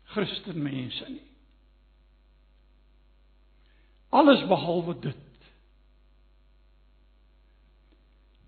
Christen 0.09 0.63
mense 0.65 1.05
nie. 1.05 1.25
Alles 4.09 4.41
behalwe 4.49 4.95
dit. 5.03 5.25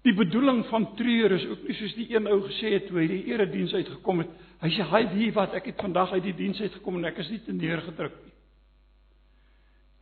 Die 0.02 0.16
bedoeling 0.18 0.64
van 0.72 0.88
treur 0.98 1.36
is 1.36 1.46
ook 1.46 1.68
nie 1.68 1.76
soos 1.78 1.94
die 1.94 2.08
een 2.10 2.26
ou 2.26 2.40
gesê 2.48 2.74
het 2.74 2.88
toe 2.90 2.98
hy 3.04 3.06
die 3.12 3.24
erediens 3.30 3.74
uitgekom 3.78 4.24
het. 4.24 4.32
Hy 4.64 4.72
sê 4.74 4.88
hy 4.90 5.04
weet 5.14 5.36
wat? 5.38 5.54
Ek 5.60 5.70
het 5.70 5.82
vandag 5.82 6.16
uit 6.16 6.26
die 6.26 6.38
diens 6.40 6.62
uitgekom 6.62 6.98
en 6.98 7.10
ek 7.12 7.22
is 7.22 7.30
nie 7.30 7.42
te 7.46 7.54
neergedruk 7.54 8.18
nie. 8.24 8.31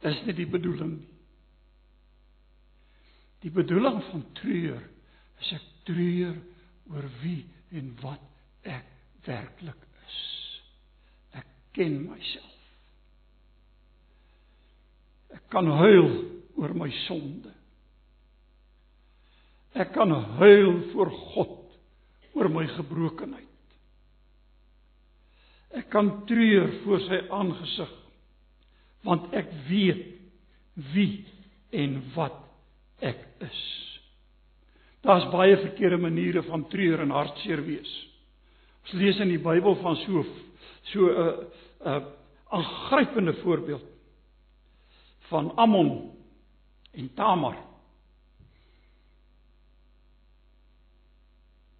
Dis 0.03 0.19
nie 0.25 0.35
die 0.37 0.47
bedoeling 0.49 0.93
nie. 0.99 1.15
Die 3.43 3.51
bedoeling 3.55 4.01
van 4.09 4.23
treur 4.35 4.81
is 5.39 5.51
ek 5.55 5.67
treur 5.87 6.35
oor 6.91 7.05
wie 7.21 7.43
en 7.75 7.93
wat 8.01 8.23
ek 8.67 8.87
werklik 9.27 9.85
is. 10.03 10.17
Ek 11.39 11.47
ken 11.75 12.01
myself. 12.03 12.57
Ek 15.35 15.45
kan 15.53 15.69
huil 15.79 16.09
oor 16.59 16.75
my 16.75 16.89
sonde. 17.05 17.53
Ek 19.79 19.93
kan 19.95 20.11
huil 20.39 20.73
voor 20.91 21.13
God 21.33 21.55
oor 22.35 22.49
my 22.51 22.65
gebrokenheid. 22.75 23.45
Ek 25.79 25.87
kan 25.93 26.11
treur 26.27 26.71
voor 26.83 27.03
sy 27.05 27.21
aangesig 27.35 27.95
want 29.07 29.33
ek 29.33 29.51
weet 29.69 30.05
wie 30.93 31.25
en 31.75 31.99
wat 32.15 32.35
ek 33.05 33.21
is. 33.45 33.61
Daar's 35.05 35.29
baie 35.31 35.55
verkeerde 35.57 35.97
maniere 35.97 36.43
van 36.43 36.67
treur 36.71 36.99
en 36.99 37.15
hartseer 37.15 37.61
wees. 37.63 37.91
Ons 38.83 38.97
lees 38.99 39.21
in 39.23 39.31
die 39.31 39.41
Bybel 39.43 39.77
van 39.83 39.95
so 40.03 40.25
so 40.91 40.99
'n 41.05 41.15
uh, 41.15 41.45
'n 41.85 42.01
uh, 42.01 42.05
aangrypende 42.49 43.33
voorbeeld 43.33 43.85
van 45.29 45.55
Ammon 45.55 46.11
en 46.91 47.13
Tamar. 47.13 47.69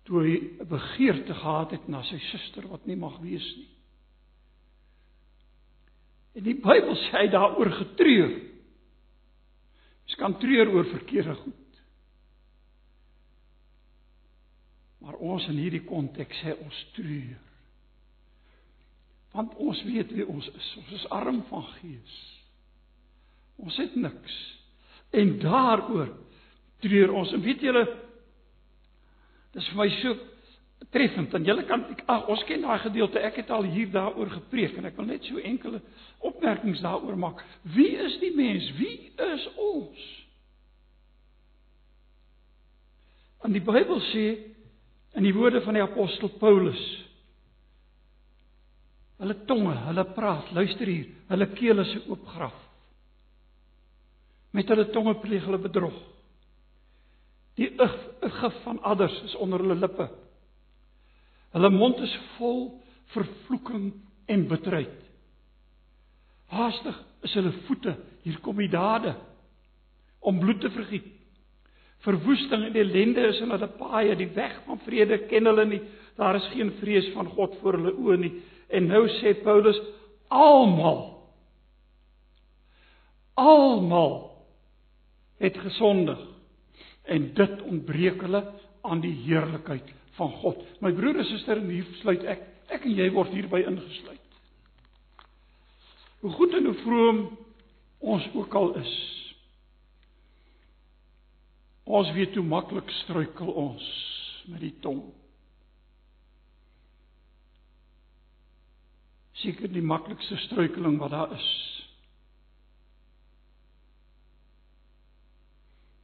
toe 0.10 0.24
hy 0.26 0.38
begeerte 0.66 1.36
gehad 1.38 1.76
het 1.76 1.86
na 1.88 2.02
sy 2.08 2.18
suster 2.32 2.66
wat 2.72 2.88
nie 2.90 2.98
mag 2.98 3.20
wees 3.22 3.46
nie. 3.60 3.70
En 6.40 6.46
die 6.46 6.56
Bybel 6.56 6.96
sê 6.96 7.26
hy 7.26 7.28
daaroor 7.34 7.72
getreur. 7.82 8.32
Ons 10.08 10.18
kan 10.22 10.38
treur 10.40 10.72
oor 10.72 10.88
verkeerde 10.88 11.36
goed. 11.42 11.82
Maar 15.04 15.20
ons 15.20 15.48
in 15.52 15.60
hierdie 15.60 15.84
konteks 15.84 16.40
sê 16.40 16.56
ons 16.56 16.80
treur. 16.96 17.38
Want 19.36 19.60
ons 19.62 19.84
weet 19.86 20.16
wie 20.16 20.26
ons 20.32 20.48
is. 20.48 20.70
Ons 20.80 20.96
is 21.02 21.08
arm 21.14 21.44
van 21.52 21.68
gees. 21.76 22.16
Ons 23.60 23.76
het 23.84 24.00
niks. 24.00 24.38
En 25.12 25.36
daaroor 25.44 26.16
treur 26.80 27.14
ons. 27.20 27.36
En 27.36 27.44
weet 27.44 27.68
julle 27.68 27.84
Dis 29.56 29.66
vir 29.72 29.80
my 29.80 29.88
so 29.98 30.14
treffend 30.94 31.34
en 31.38 31.46
julle 31.46 31.66
kan 31.70 31.84
ag 32.10 32.30
ons 32.32 32.44
ken 32.48 32.64
daai 32.66 32.80
gedeelte. 32.86 33.22
Ek 33.22 33.42
het 33.42 33.52
al 33.54 33.68
hier 33.70 33.92
daaroor 33.94 34.32
gepreek 34.40 34.78
en 34.80 34.88
ek 34.90 34.98
wil 34.98 35.10
net 35.12 35.28
so 35.28 35.42
enkele 35.42 35.82
opmerkings 36.26 36.82
daaroor 36.86 37.18
maak. 37.20 37.44
Wie 37.76 37.92
is 38.00 38.18
die 38.24 38.32
mens? 38.36 38.72
Wie 38.80 39.12
is 39.14 39.46
ons? 39.56 40.08
En 43.46 43.54
die 43.56 43.64
Bybel 43.64 44.02
sê 44.10 44.26
in 45.18 45.26
die 45.26 45.36
woorde 45.36 45.62
van 45.66 45.78
die 45.78 45.84
apostel 45.84 46.32
Paulus 46.42 46.82
hulle 49.20 49.36
tonge, 49.50 49.74
hulle 49.84 50.06
praat, 50.16 50.48
luister 50.56 50.88
hier, 50.88 51.10
hulle 51.28 51.48
kele 51.52 51.84
is 51.84 52.06
oopgraf. 52.08 52.56
Met 54.56 54.70
hulle 54.72 54.86
tonge 54.94 55.18
pleeg 55.20 55.44
hulle 55.44 55.60
bedrog. 55.60 55.98
Die 57.60 57.68
gif 57.76 58.62
van 58.64 58.80
adders 58.88 59.18
is 59.28 59.36
onder 59.44 59.60
hulle 59.60 59.76
lippe. 59.76 60.08
Hulle 61.56 61.70
mond 61.74 62.00
is 62.06 62.16
vol 62.38 62.66
vervloeking 63.14 63.92
en 64.30 64.48
bitterheid. 64.50 64.98
Haastig 66.54 66.98
is 67.26 67.34
hulle 67.38 67.54
voete, 67.68 67.96
hier 68.26 68.40
kom 68.46 68.60
die 68.62 68.70
dade 68.72 69.16
om 70.20 70.40
bloed 70.42 70.62
te 70.62 70.70
vergiet. 70.74 71.08
Verwoesting 72.06 72.70
en 72.70 72.78
ellende 72.80 73.26
is 73.28 73.42
in 73.44 73.52
hulle 73.52 73.70
paaie, 73.80 74.16
die 74.16 74.30
weg 74.36 74.56
van 74.66 74.80
vrede 74.86 75.24
ken 75.32 75.50
hulle 75.50 75.66
nie. 75.68 75.82
Daar 76.20 76.38
is 76.40 76.48
geen 76.54 76.72
vrees 76.80 77.10
van 77.16 77.28
God 77.36 77.58
voor 77.62 77.80
hulle 77.80 77.96
oë 77.96 78.20
nie. 78.22 78.34
En 78.70 78.88
nou 78.88 79.06
sê 79.20 79.34
Paulus 79.44 79.80
almal 80.30 81.20
almal 83.40 84.18
het 85.40 85.58
gesondig 85.64 86.20
en 87.10 87.30
dit 87.34 87.62
ontbreek 87.62 88.22
hulle 88.26 88.42
aan 88.84 89.02
die 89.04 89.16
heerlikheid 89.24 89.88
van 90.20 90.32
God. 90.44 90.64
My 90.84 90.92
broer 90.96 91.22
en 91.22 91.28
suster, 91.32 91.62
hier 91.66 91.88
sluit 92.04 92.26
ek 92.36 92.48
ek 92.70 92.86
en 92.86 92.98
jy 93.00 93.08
word 93.16 93.32
hierby 93.34 93.64
ingesluit. 93.66 94.36
Hoe 96.22 96.32
goed 96.36 96.54
en 96.54 96.68
hoe 96.70 96.76
vroom 96.84 97.22
ons 98.00 98.28
ook 98.36 98.54
al 98.60 98.76
is. 98.82 98.92
Ons 101.90 102.12
weet 102.14 102.36
hoe 102.38 102.46
maklik 102.46 102.92
struikel 103.02 103.50
ons 103.58 103.88
met 104.52 104.62
die 104.62 104.76
tong. 104.84 105.02
Seker 109.40 109.72
die 109.72 109.86
maklikste 109.86 110.38
struikeling 110.46 111.00
wat 111.02 111.16
daar 111.16 111.34
is. 111.34 111.50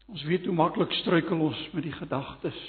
Ons 0.10 0.24
weet 0.24 0.46
hoe 0.48 0.56
maklik 0.56 0.94
struikel 1.02 1.42
ons 1.50 1.62
met 1.76 1.84
die 1.84 1.94
gedagtes. 1.94 2.60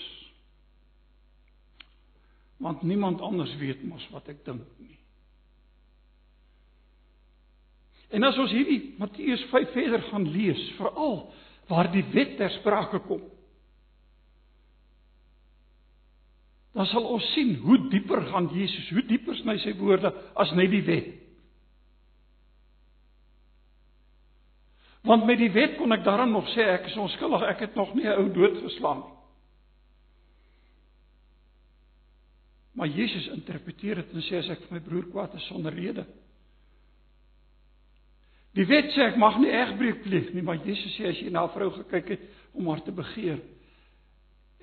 Want 2.57 2.83
niemand 2.83 3.21
anders 3.21 3.57
weet 3.61 3.83
mos 3.85 4.05
wat 4.15 4.29
ek 4.33 4.45
dink 4.45 4.65
nie. 4.81 4.97
En 8.15 8.25
as 8.25 8.39
ons 8.39 8.53
hierdie 8.55 8.95
Matteus 9.01 9.43
5 9.51 9.73
verder 9.75 10.05
gaan 10.11 10.29
lees, 10.31 10.63
veral 10.79 11.19
waar 11.67 11.91
die 11.91 12.05
wet 12.15 12.37
ter 12.39 12.53
sprake 12.61 13.01
kom, 13.09 13.25
dan 16.77 16.87
sal 16.91 17.07
ons 17.09 17.25
sien 17.33 17.55
hoe 17.65 17.79
dieper 17.91 18.21
gaan 18.31 18.51
Jesus, 18.53 18.91
hoe 18.93 19.03
dieper 19.09 19.35
sny 19.39 19.57
sy 19.63 19.73
woorde 19.81 20.13
as 20.37 20.53
net 20.55 20.71
die 20.71 20.85
wet. 20.87 21.09
Want 25.07 25.25
met 25.27 25.41
die 25.41 25.53
wet 25.55 25.79
kon 25.79 25.95
ek 25.95 26.05
daarom 26.05 26.35
nog 26.35 26.49
sê 26.53 26.67
ek 26.75 26.91
is 26.91 26.99
onskuldig, 27.01 27.47
ek 27.49 27.65
het 27.65 27.77
nog 27.79 27.95
nie 27.95 28.05
'n 28.05 28.19
ou 28.21 28.29
dood 28.33 28.61
geslaan 28.63 29.05
nie. 29.07 29.16
Maar 32.77 32.93
Jesus 32.93 33.27
interpreteer 33.33 34.03
dit 34.03 34.15
en 34.15 34.25
sê 34.27 34.41
as 34.43 34.51
ek 34.53 34.67
vir 34.67 34.77
my 34.77 34.83
broer 34.85 35.07
kwaad 35.13 35.37
is 35.39 35.47
sonder 35.49 35.73
rede. 35.73 36.05
Die 38.57 38.67
wet 38.69 38.93
sê 38.93 39.11
ek 39.11 39.21
mag 39.21 39.39
nie 39.41 39.53
egbreek 39.53 40.03
pleeg 40.05 40.33
nie, 40.33 40.45
maar 40.45 40.61
Jesus 40.65 40.93
sê 40.97 41.09
as 41.11 41.21
jy 41.21 41.31
na 41.33 41.45
'n 41.45 41.55
vrou 41.55 41.71
gekyk 41.71 42.09
het 42.09 42.23
om 42.55 42.69
haar 42.69 42.83
te 42.85 42.93
begeer. 42.93 43.41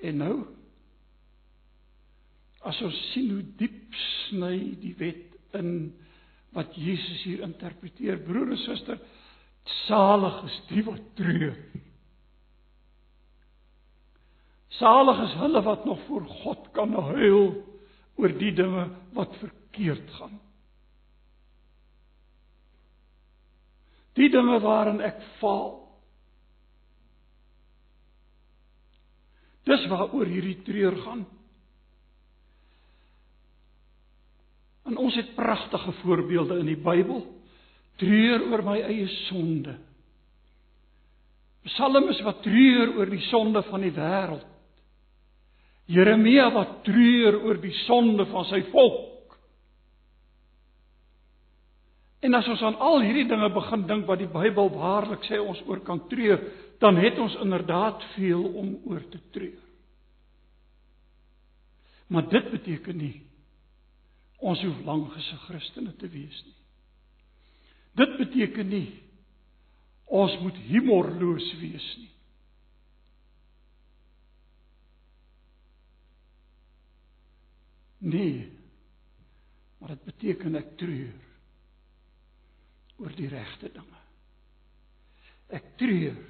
En 0.02 0.18
nou 0.18 0.36
as 2.62 2.80
ons 2.82 3.12
sien 3.12 3.30
hoe 3.30 3.44
diep 3.58 3.94
sny 4.28 4.76
die 4.80 4.94
wet 4.98 5.34
in 5.54 5.92
wat 6.54 6.74
Jesus 6.74 7.22
hier 7.24 7.42
interpreteer, 7.42 8.22
broer 8.24 8.50
en 8.54 8.58
suster, 8.58 8.98
Salig 9.64 10.42
is 10.44 10.56
die 10.68 10.82
wat 10.84 11.04
treur. 11.16 11.54
Salig 14.78 15.20
is 15.24 15.36
hulle 15.40 15.62
wat 15.64 15.84
nog 15.84 16.00
voor 16.06 16.26
God 16.42 16.68
kan 16.76 16.92
huil 16.92 17.54
oor 18.20 18.34
die 18.38 18.52
dinge 18.54 18.88
wat 19.16 19.36
verkeerd 19.40 20.10
gaan. 20.18 20.38
Die 24.14 24.30
dinge 24.30 24.60
waarin 24.62 25.00
ek 25.02 25.18
val. 25.40 25.72
Dis 29.66 29.86
waaroor 29.90 30.28
hierdie 30.30 30.60
treur 30.66 30.96
gaan. 31.02 31.24
En 34.84 35.00
ons 35.00 35.16
het 35.16 35.34
pragtige 35.34 35.92
voorbeelde 36.02 36.60
in 36.60 36.68
die 36.74 36.78
Bybel 36.78 37.24
treur 37.98 38.42
oor 38.50 38.62
my 38.66 38.78
eie 38.84 39.06
sonde. 39.24 39.76
Psalms 41.64 42.20
wat 42.26 42.42
treur 42.44 42.92
oor 42.98 43.08
die 43.10 43.22
sonde 43.30 43.62
van 43.70 43.86
die 43.86 43.94
wêreld. 43.94 44.53
Jeremia 45.90 46.48
wat 46.54 46.78
treur 46.86 47.42
oor 47.44 47.58
die 47.60 47.74
sonde 47.84 48.24
van 48.30 48.46
sy 48.48 48.62
volk. 48.72 49.34
En 52.24 52.32
as 52.38 52.48
ons 52.48 52.62
aan 52.64 52.78
al 52.80 53.02
hierdie 53.04 53.26
dinge 53.28 53.50
begin 53.52 53.84
dink 53.88 54.06
wat 54.08 54.22
die 54.22 54.30
Bybel 54.32 54.70
waarlik 54.72 55.26
sê 55.28 55.36
ons 55.42 55.60
oor 55.68 55.82
kan 55.84 56.00
treur, 56.08 56.40
dan 56.80 56.96
het 56.96 57.20
ons 57.20 57.36
inderdaad 57.44 58.00
veel 58.14 58.46
om 58.56 58.72
oor 58.88 59.04
te 59.12 59.20
treur. 59.36 59.60
Maar 62.08 62.28
dit 62.32 62.50
beteken 62.52 63.00
nie 63.00 63.14
ons 64.44 64.60
hoef 64.64 64.80
lank 64.84 65.12
gesig 65.16 65.44
Christene 65.48 65.92
te 66.00 66.08
wees 66.12 66.40
nie. 66.44 66.58
Dit 67.96 68.16
beteken 68.18 68.68
nie 68.68 68.88
ons 70.04 70.34
moet 70.42 70.56
humorloos 70.68 71.46
wees 71.60 71.86
nie. 72.00 72.13
Nee. 78.04 78.52
Maar 79.78 79.94
dit 79.94 80.04
beteken 80.04 80.60
ek 80.60 80.74
treur 80.80 81.14
oor 83.00 83.14
die 83.16 83.28
regte 83.28 83.70
dinge. 83.74 84.02
Ek 85.56 85.72
treur. 85.80 86.20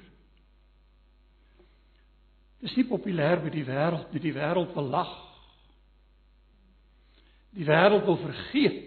Dis 2.63 2.73
nie 2.79 2.87
populêr 2.89 3.43
by 3.43 3.51
die 3.53 3.65
wêreld 3.67 4.15
nie, 4.15 4.23
die 4.23 4.33
wêreld 4.33 4.73
wil 4.75 4.89
lag. 4.89 5.13
Die 7.55 7.67
wêreld 7.67 8.07
wil 8.07 8.19
vergeet 8.23 8.83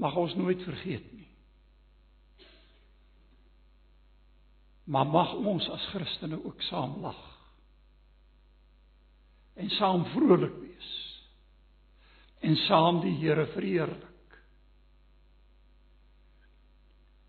mag 0.00 0.16
ons 0.16 0.34
nooit 0.38 0.62
vergeet 0.64 1.08
nie. 1.12 1.26
Maar 4.90 5.06
mag 5.06 5.34
ons 5.34 5.66
as 5.70 5.88
Christene 5.92 6.38
ook 6.44 6.62
saam 6.68 7.00
lag. 7.04 7.20
En 9.60 9.70
saam 9.76 10.04
vrolik 10.14 10.54
wees. 10.60 10.92
En 12.40 12.56
saam 12.56 13.00
die 13.04 13.16
Here 13.20 13.46
verheerlik. 13.52 14.38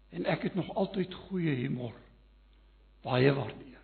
En 0.10 0.26
ek 0.26 0.48
het 0.48 0.56
nog 0.56 0.70
altyd 0.76 1.14
goeie 1.28 1.56
humor. 1.64 1.96
Baie 3.04 3.34
waardeer. 3.36 3.80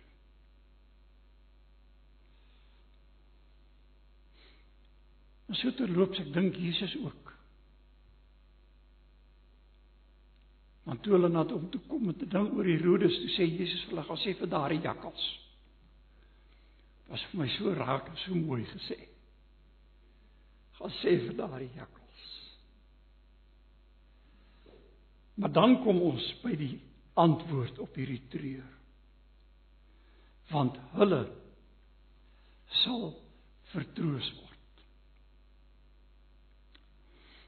Ons 5.48 5.60
so 5.64 5.72
terloops 5.76 6.20
ek 6.20 6.32
dink 6.32 6.56
Jesus 6.60 6.92
ook 7.00 7.28
Want 10.88 11.02
toe 11.04 11.12
hulle 11.18 11.28
na 11.28 11.42
hom 11.44 11.66
toe 11.68 11.80
kom 11.88 12.06
met 12.08 12.22
'n 12.22 12.28
ding 12.32 12.46
oor 12.56 12.64
Herodes, 12.64 13.16
toe 13.20 13.30
sê 13.36 13.44
Jesus 13.44 13.82
vir 13.84 13.90
hulle: 13.90 14.04
"Gaan 14.08 14.20
sê 14.24 14.32
vir 14.38 14.48
daardie 14.48 14.80
jakkals." 14.80 15.24
Was 17.08 17.22
vir 17.30 17.40
my 17.42 17.48
so 17.56 17.72
raak 17.76 18.08
en 18.10 18.18
so 18.24 18.36
mooi 18.36 18.64
gesê. 18.68 18.98
Gaan 20.78 20.92
sê 21.00 21.16
vir 21.24 21.36
daardie 21.38 21.70
jakkals. 21.74 22.26
Maar 25.38 25.52
dan 25.54 25.78
kom 25.84 26.02
ons 26.02 26.26
by 26.42 26.52
die 26.58 26.74
antwoord 27.18 27.78
op 27.82 27.96
hierdie 27.98 28.22
treur. 28.32 28.66
Want 30.52 30.76
hulle 30.96 31.22
sal 32.82 33.10
vertroos 33.72 34.28
word. 34.36 34.84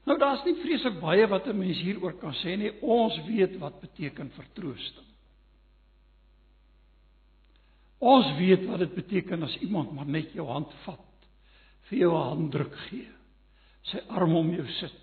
Nou 0.09 0.17
daar's 0.21 0.43
nie 0.47 0.57
vreeslik 0.63 0.99
baie 1.01 1.27
wat 1.29 1.47
'n 1.47 1.57
mens 1.57 1.79
hieroor 1.85 2.17
kan 2.19 2.33
sê 2.33 2.57
nie. 2.57 2.71
Ons 2.81 3.17
weet 3.27 3.57
wat 3.59 3.81
beteken 3.81 4.31
vertroosting. 4.31 5.10
Ons 8.01 8.31
weet 8.39 8.65
wat 8.65 8.81
dit 8.81 8.93
beteken 8.97 9.45
as 9.45 9.55
iemand 9.61 9.91
maar 9.93 10.09
net 10.09 10.33
jou 10.33 10.47
hand 10.49 10.71
vat, 10.85 11.27
vir 11.89 11.99
jou 11.99 12.11
'n 12.17 12.29
handdruk 12.29 12.75
gee, 12.89 13.09
sy 13.83 14.01
arm 14.09 14.35
om 14.35 14.49
jou 14.53 14.67
sit. 14.79 14.97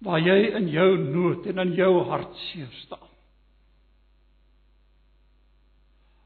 Waar 0.00 0.20
jy 0.20 0.56
in 0.56 0.68
jou 0.68 0.98
nood 0.98 1.46
en 1.46 1.58
in 1.58 1.74
jou 1.74 2.04
hartseer 2.04 2.72
staan. 2.84 3.08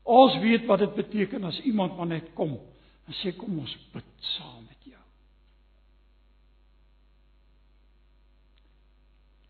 Ons 0.05 0.37
weet 0.43 0.67
wat 0.67 0.79
dit 0.79 0.95
beteken 0.95 1.45
as 1.45 1.61
iemand 1.61 1.97
maar 1.97 2.07
net 2.07 2.35
kom 2.35 2.59
en 3.07 3.15
sê 3.23 3.33
kom 3.37 3.59
ons 3.59 3.77
bid 3.93 4.05
saam 4.37 4.65
met 4.65 4.83
jou. 4.85 5.03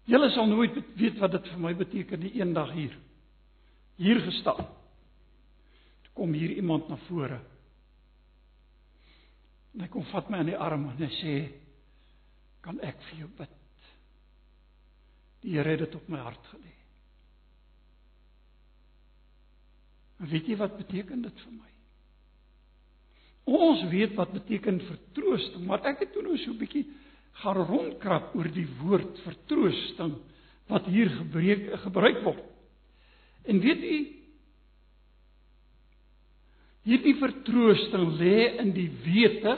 Julle 0.05 0.31
sal 0.31 0.47
nooit 0.47 0.77
weet 0.97 1.19
wat 1.19 1.31
dit 1.31 1.49
vir 1.49 1.59
my 1.59 1.75
beteken 1.75 2.21
die 2.21 2.35
eendag 2.41 2.73
hier. 2.73 2.95
Hier 4.03 4.21
gestaan. 4.21 4.67
Toe 6.03 6.13
kom 6.19 6.33
hier 6.35 6.57
iemand 6.59 6.89
na 6.91 6.99
vore. 7.07 7.39
En 9.73 9.85
hy 9.85 9.89
kom 9.93 10.05
vat 10.11 10.31
my 10.31 10.43
aan 10.43 10.51
die 10.51 10.59
arm 10.59 10.89
en 10.91 10.99
hy 11.01 11.11
sê 11.21 11.35
kan 12.65 12.81
ek 12.85 12.99
vir 13.09 13.23
jou 13.23 13.29
bid? 13.39 13.59
Die 15.43 15.57
Here 15.57 15.75
het 15.75 15.85
dit 15.85 15.95
op 15.99 16.11
my 16.11 16.21
hart 16.23 16.51
gelê. 16.53 16.75
En 20.23 20.31
weet 20.31 20.51
jy 20.51 20.59
wat 20.59 20.77
beteken 20.79 21.23
dit 21.25 21.47
vir 21.47 21.55
my? 21.55 21.71
Ons 23.51 23.83
weet 23.91 24.13
wat 24.15 24.35
beteken 24.37 24.79
vertroosting, 24.87 25.65
maar 25.67 25.83
ek 25.91 26.05
het 26.05 26.13
toe 26.15 26.23
nou 26.23 26.37
so 26.39 26.53
'n 26.53 26.59
bietjie 26.59 26.85
gaan 27.43 27.59
rondkrap 27.67 28.35
oor 28.37 28.49
die 28.55 28.69
woord 28.83 29.19
vertroosting 29.25 30.15
wat 30.69 30.87
hier 30.87 31.11
gebruik 31.11 31.81
gebruik 31.83 32.23
word. 32.23 32.52
En 33.49 33.61
weet 33.61 33.83
u 33.83 33.99
hierdie 36.83 37.15
vertroosting 37.19 38.09
lê 38.19 38.37
in 38.63 38.73
die 38.75 38.89
wete 39.05 39.55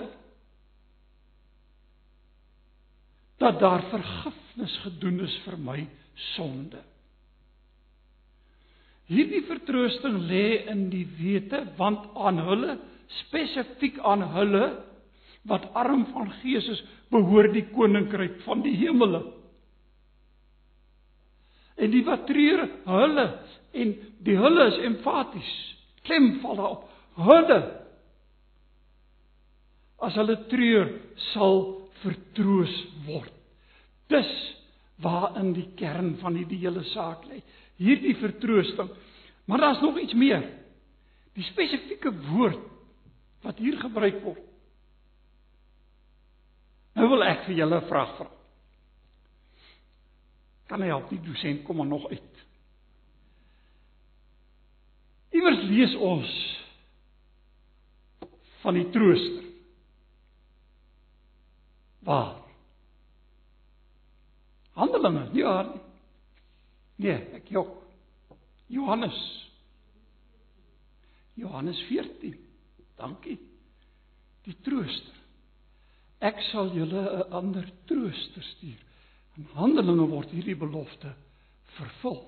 dat 3.41 3.61
daar 3.61 3.85
vergifnis 3.91 4.75
gedoen 4.85 5.23
is 5.25 5.37
vir 5.45 5.57
my 5.61 5.79
sonde. 6.35 6.81
Hierdie 9.09 9.43
vertroosting 9.49 10.21
lê 10.29 10.45
in 10.73 10.89
die 10.93 11.07
wete 11.19 11.65
want 11.81 12.07
aan 12.17 12.41
hulle 12.45 12.77
spesifiek 13.25 13.99
aan 14.05 14.25
hulle 14.37 14.67
wat 15.49 15.67
arm 15.77 16.07
van 16.13 16.31
gees 16.41 16.69
is 16.73 16.81
behoort 17.13 17.53
die 17.53 17.67
koninkryk 17.73 18.39
van 18.47 18.63
die 18.65 18.77
hemele. 18.81 19.21
En 21.77 21.93
die 21.93 22.05
wat 22.07 22.25
treur 22.29 22.65
hulle 22.89 23.27
en 23.75 23.95
die 24.25 24.37
hulle 24.39 24.67
is 24.73 24.83
emfaties. 24.87 25.53
Klem 26.07 26.39
val 26.43 26.59
daarop. 26.61 26.85
Hulle 27.19 27.61
as 30.05 30.17
hulle 30.19 30.37
treur 30.51 30.91
sal 31.33 31.63
vertroos 32.03 32.75
word. 33.07 33.33
Dis 34.13 34.31
waarin 35.03 35.55
die 35.57 35.69
kern 35.79 36.15
van 36.21 36.37
die 36.37 36.61
hele 36.61 36.85
saak 36.93 37.25
lê. 37.31 37.41
Hierdie 37.81 38.15
vertroosting. 38.21 38.91
Maar 39.51 39.65
daar's 39.65 39.83
nog 39.83 39.99
iets 39.99 40.15
meer. 40.15 40.45
Die 41.35 41.45
spesifieke 41.51 42.13
woord 42.31 42.61
wat 43.45 43.59
hier 43.59 43.77
gebruik 43.81 44.23
word. 44.25 44.43
Nou 46.95 47.09
wil 47.11 47.25
ek 47.27 47.47
vir 47.49 47.59
julle 47.59 47.81
'n 47.81 47.89
vraag 47.89 48.17
vra. 48.17 48.31
Kan 50.69 50.81
hy 50.81 50.89
help 50.89 51.11
die 51.11 51.21
dosent 51.21 51.65
kom 51.65 51.77
maar 51.77 51.87
nog 51.87 52.09
uit? 52.11 52.45
Iewers 55.45 55.65
lees 55.69 55.95
ons 56.01 56.31
van 58.63 58.79
die 58.79 58.87
trooster. 58.95 59.43
Waar? 62.09 62.39
Handelinge, 64.73 65.27
nie 65.35 65.45
waar 65.45 65.69
nie. 65.69 65.83
Nee, 67.05 67.19
ek 67.37 67.53
jok. 67.53 67.75
Johannes. 68.73 69.21
Johannes 71.37 71.83
14. 71.91 72.39
Dankie. 72.97 73.37
Die 74.49 74.57
trooster. 74.65 75.21
Ek 76.25 76.41
sal 76.49 76.73
julle 76.73 77.05
'n 77.05 77.33
ander 77.37 77.69
trooster 77.85 78.43
stuur. 78.57 78.81
In 79.37 79.45
Handelinge 79.53 80.09
word 80.09 80.31
hierdie 80.31 80.57
belofte 80.57 81.13
vervul. 81.77 82.23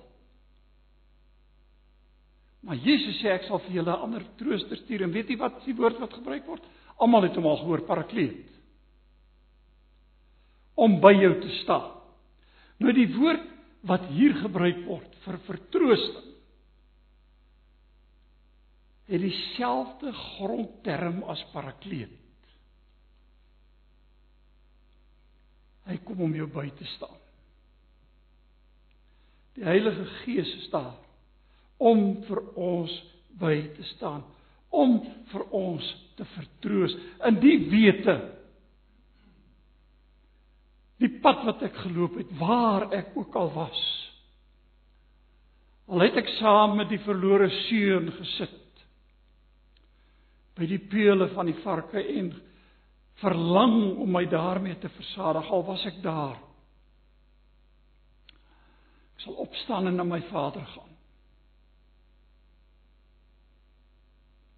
Maar 2.65 2.75
Jesus 2.75 3.19
sê 3.21 3.31
ek 3.31 3.45
sal 3.47 3.61
vir 3.65 3.79
julle 3.79 3.91
'n 3.91 4.03
ander 4.05 4.23
trooster 4.37 4.77
stuur 4.77 5.03
en 5.03 5.11
weet 5.11 5.29
jy 5.29 5.37
wat 5.37 5.65
die 5.65 5.75
woord 5.75 5.99
wat 5.99 6.13
gebruik 6.13 6.45
word? 6.45 6.63
Almal 6.97 7.23
het 7.23 7.35
hom 7.35 7.45
al 7.45 7.57
gehoor, 7.57 7.81
parakleet. 7.85 8.49
Om 10.75 10.99
by 11.01 11.13
jou 11.13 11.41
te 11.41 11.49
staan. 11.63 11.91
Nou 12.79 12.93
die 12.93 13.09
woord 13.15 13.45
wat 13.81 14.05
hier 14.05 14.33
gebruik 14.33 14.85
word 14.85 15.15
vir 15.25 15.37
vertroosting 15.45 16.27
het 19.07 19.21
dieselfde 19.23 20.11
grondterm 20.13 21.21
as 21.31 21.43
parakleet. 21.53 22.11
Hy 25.87 25.95
kom 26.03 26.25
om 26.25 26.33
jou 26.35 26.47
by 26.51 26.67
te 26.75 26.87
staan. 26.97 27.15
Die 29.55 29.63
Heilige 29.63 30.03
Gees 30.21 30.49
is 30.59 30.67
daar 30.73 30.97
om 31.77 32.23
vir 32.27 32.41
ons 32.55 32.93
by 33.37 33.55
te 33.75 33.85
staan, 33.95 34.23
om 34.73 34.97
vir 35.31 35.45
ons 35.55 35.85
te 36.17 36.25
vertroos 36.33 36.95
in 37.27 37.39
die 37.41 37.57
wete 37.69 38.17
die 40.97 41.11
pad 41.21 41.43
wat 41.45 41.61
ek 41.67 41.75
geloop 41.83 42.17
het, 42.17 42.29
waar 42.39 42.87
ek 42.95 43.13
ook 43.17 43.35
al 43.37 43.51
was. 43.53 43.81
Al 45.87 46.03
het 46.03 46.17
ek 46.19 46.31
saam 46.39 46.75
met 46.79 46.89
die 46.91 47.01
verlore 47.05 47.49
seun 47.67 48.09
gesit 48.17 48.55
by 50.57 50.65
die 50.65 50.81
peule 50.89 51.29
van 51.35 51.47
die 51.51 51.59
varke 51.61 52.01
en 52.01 52.31
verlang 53.21 53.77
om 54.01 54.09
my 54.13 54.25
daarmee 54.29 54.77
te 54.81 54.89
versadig 54.89 55.51
al 55.53 55.63
was 55.67 55.85
ek 55.89 56.01
daar. 56.03 56.35
Ek 59.13 59.25
sal 59.25 59.37
opstaan 59.45 59.89
en 59.89 59.97
na 60.01 60.05
my 60.05 60.19
Vader 60.31 60.65
gaan. 60.73 60.86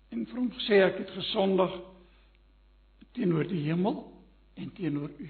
En 0.10 0.26
vir 0.26 0.40
hom 0.40 0.50
sê 0.66 0.82
ek 0.86 1.04
het 1.04 1.12
gesondig 1.18 1.76
teenoor 3.18 3.48
die 3.50 3.62
hemel 3.68 4.02
en 4.60 4.72
teenoor 4.78 5.12
u. 5.12 5.30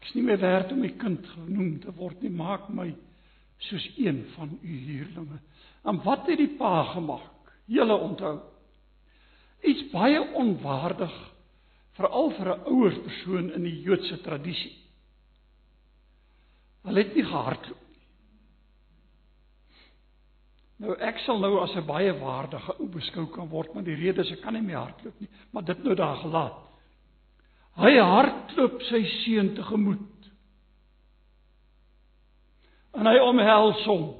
Ek 0.00 0.08
is 0.08 0.14
nie 0.16 0.24
meer 0.26 0.40
werd 0.42 0.72
om 0.74 0.84
u 0.84 0.90
kind 0.98 1.26
genoem 1.36 1.76
te 1.80 1.94
word 1.96 2.22
nie, 2.24 2.32
maak 2.34 2.68
my 2.74 2.90
soos 3.62 3.84
een 3.96 4.24
van 4.34 4.58
u 4.62 4.78
huurlinge. 4.86 5.38
En 5.86 6.00
wat 6.02 6.26
het 6.26 6.40
die 6.40 6.50
pa 6.58 6.82
gemaak? 6.92 7.52
Julle 7.70 7.94
onthou. 7.94 8.40
Iets 9.62 9.84
baie 9.92 10.20
onwaardig 10.34 11.14
veral 11.96 12.30
vir 12.36 12.48
'n 12.50 12.64
ouer 12.66 12.94
persoon 13.04 13.52
in 13.52 13.62
die 13.62 13.80
Joodse 13.82 14.20
tradisie. 14.20 14.76
Hulle 16.82 16.98
het 17.04 17.14
nie 17.14 17.24
gehardloop 17.24 17.82
nie. 17.90 18.06
Nou 20.82 20.96
ek 20.98 21.20
sal 21.22 21.38
nou 21.38 21.60
as 21.62 21.74
'n 21.78 21.86
baie 21.86 22.12
waardige 22.18 22.74
ou 22.80 22.88
beskou 22.88 23.26
kan 23.30 23.48
word, 23.48 23.74
maar 23.74 23.84
die 23.84 23.94
rede 23.94 24.20
is 24.20 24.32
ek 24.32 24.42
kan 24.42 24.54
nie 24.54 24.62
meer 24.62 24.78
hardloop 24.78 25.20
nie, 25.20 25.28
maar 25.52 25.64
dit 25.64 25.84
nou 25.84 25.94
daar 25.94 26.16
gelaat. 26.16 26.58
Hy 27.76 27.92
hardloop 27.98 28.82
sy 28.82 29.04
seun 29.22 29.54
tegemoet. 29.54 30.08
En 32.94 33.06
hy 33.06 33.18
omhels 33.18 33.84
hom. 33.86 34.14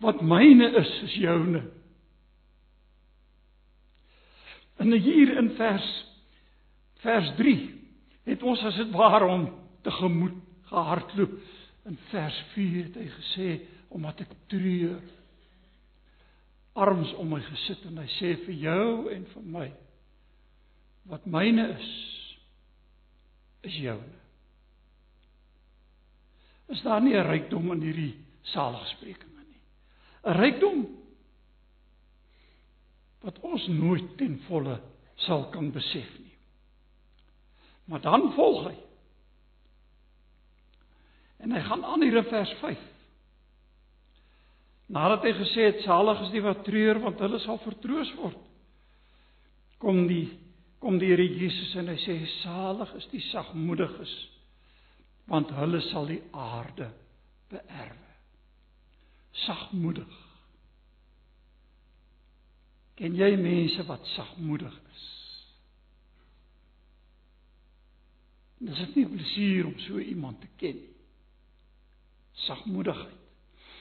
Wat 0.00 0.22
myne 0.22 0.72
is, 0.80 1.02
is 1.02 1.14
joune. 1.14 1.62
En 4.80 4.92
hier 4.92 5.36
in 5.36 5.50
vers 5.50 6.06
vers 7.04 7.30
3 7.36 7.56
het 8.24 8.42
ons 8.42 8.62
as 8.64 8.76
dit 8.76 8.90
ware 8.92 9.24
om 9.24 9.46
te 9.82 9.90
gemoed 9.90 10.36
gehardloop. 10.72 11.32
In 11.88 11.98
vers 12.10 12.44
4 12.52 12.84
het 12.84 12.98
hy 13.00 13.08
gesê 13.08 13.48
omdat 13.88 14.20
ek 14.20 14.34
treur 14.52 15.00
arms 16.78 17.12
om 17.18 17.32
my 17.32 17.40
gesit 17.42 17.84
en 17.88 17.98
hy 17.98 18.08
sê 18.18 18.34
vir 18.44 18.56
jou 18.62 18.90
en 19.12 19.26
vir 19.32 19.46
my 19.56 19.68
wat 21.10 21.26
myne 21.26 21.66
is 21.74 21.90
is 23.66 23.76
joune. 23.76 24.20
Is 26.70 26.80
daar 26.82 27.02
nie 27.02 27.16
'n 27.16 27.26
rykdom 27.26 27.72
in 27.72 27.82
hierdie 27.82 28.14
saligsprekinge 28.42 29.42
nie? 29.44 29.60
'n 30.24 30.36
Rykdom 30.38 30.86
wat 33.20 33.38
ons 33.40 33.66
nooit 33.66 34.16
ten 34.16 34.38
volle 34.48 34.80
sal 35.16 35.50
kan 35.50 35.72
besef 35.72 36.18
nie. 36.18 36.36
Maar 37.84 38.00
dan 38.00 38.32
volg 38.32 38.68
hy. 38.68 38.76
En 41.40 41.52
hy 41.52 41.60
gaan 41.64 41.84
aan 41.84 42.02
hier 42.02 42.16
in 42.20 42.28
vers 42.28 42.52
5. 42.60 42.86
Nadat 44.90 45.24
hy 45.24 45.32
gesê 45.38 45.68
het 45.70 45.84
salig 45.86 46.20
is 46.26 46.32
die 46.34 46.42
wat 46.44 46.64
treur 46.66 46.98
want 47.02 47.20
hulle 47.22 47.38
sal 47.44 47.60
vertroos 47.62 48.10
word. 48.18 48.38
Kom 49.80 50.06
die 50.10 50.26
kom 50.80 50.96
die 50.96 51.10
Here 51.10 51.24
Jesus 51.24 51.74
en 51.76 51.90
hy 51.92 51.96
sê 52.00 52.16
salig 52.40 52.92
is 52.96 53.06
die 53.12 53.20
sagmoediges 53.28 54.12
want 55.30 55.52
hulle 55.54 55.82
sal 55.90 56.08
die 56.08 56.22
aarde 56.34 56.88
beerwe. 57.52 58.08
Sagmoedig. 59.44 60.16
Ken 62.98 63.14
jy 63.16 63.30
mense 63.38 63.84
wat 63.86 64.08
sagmoedig 64.16 64.74
is? 64.90 65.04
Dit 68.60 68.76
is 68.76 68.96
nie 68.96 69.04
'n 69.04 69.14
plesier 69.16 69.66
om 69.66 69.78
so 69.78 69.98
iemand 69.98 70.40
te 70.40 70.48
ken 70.56 70.76
nie. 70.76 70.99
Sagmoedigheid. 72.46 73.18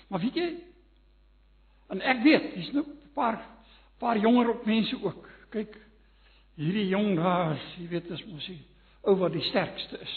Maar 0.10 0.20
weet 0.20 0.36
jy? 0.36 0.50
En 1.90 2.02
ek 2.02 2.24
weet, 2.26 2.54
hier's 2.54 2.72
nou 2.74 2.86
'n 2.86 3.14
paar 3.14 3.40
paar 4.00 4.18
jonger 4.18 4.50
op 4.50 4.66
mense 4.66 4.96
ook. 5.04 5.28
Kyk, 5.50 5.76
hierdie 6.56 6.88
jong 6.88 7.16
daar, 7.16 7.58
jy 7.78 7.88
weet, 7.88 8.10
is 8.12 8.26
mos 8.26 8.48
hy 8.48 8.60
ou 9.02 9.16
wat 9.20 9.34
die 9.34 9.44
sterkste 9.50 10.00
is. 10.00 10.16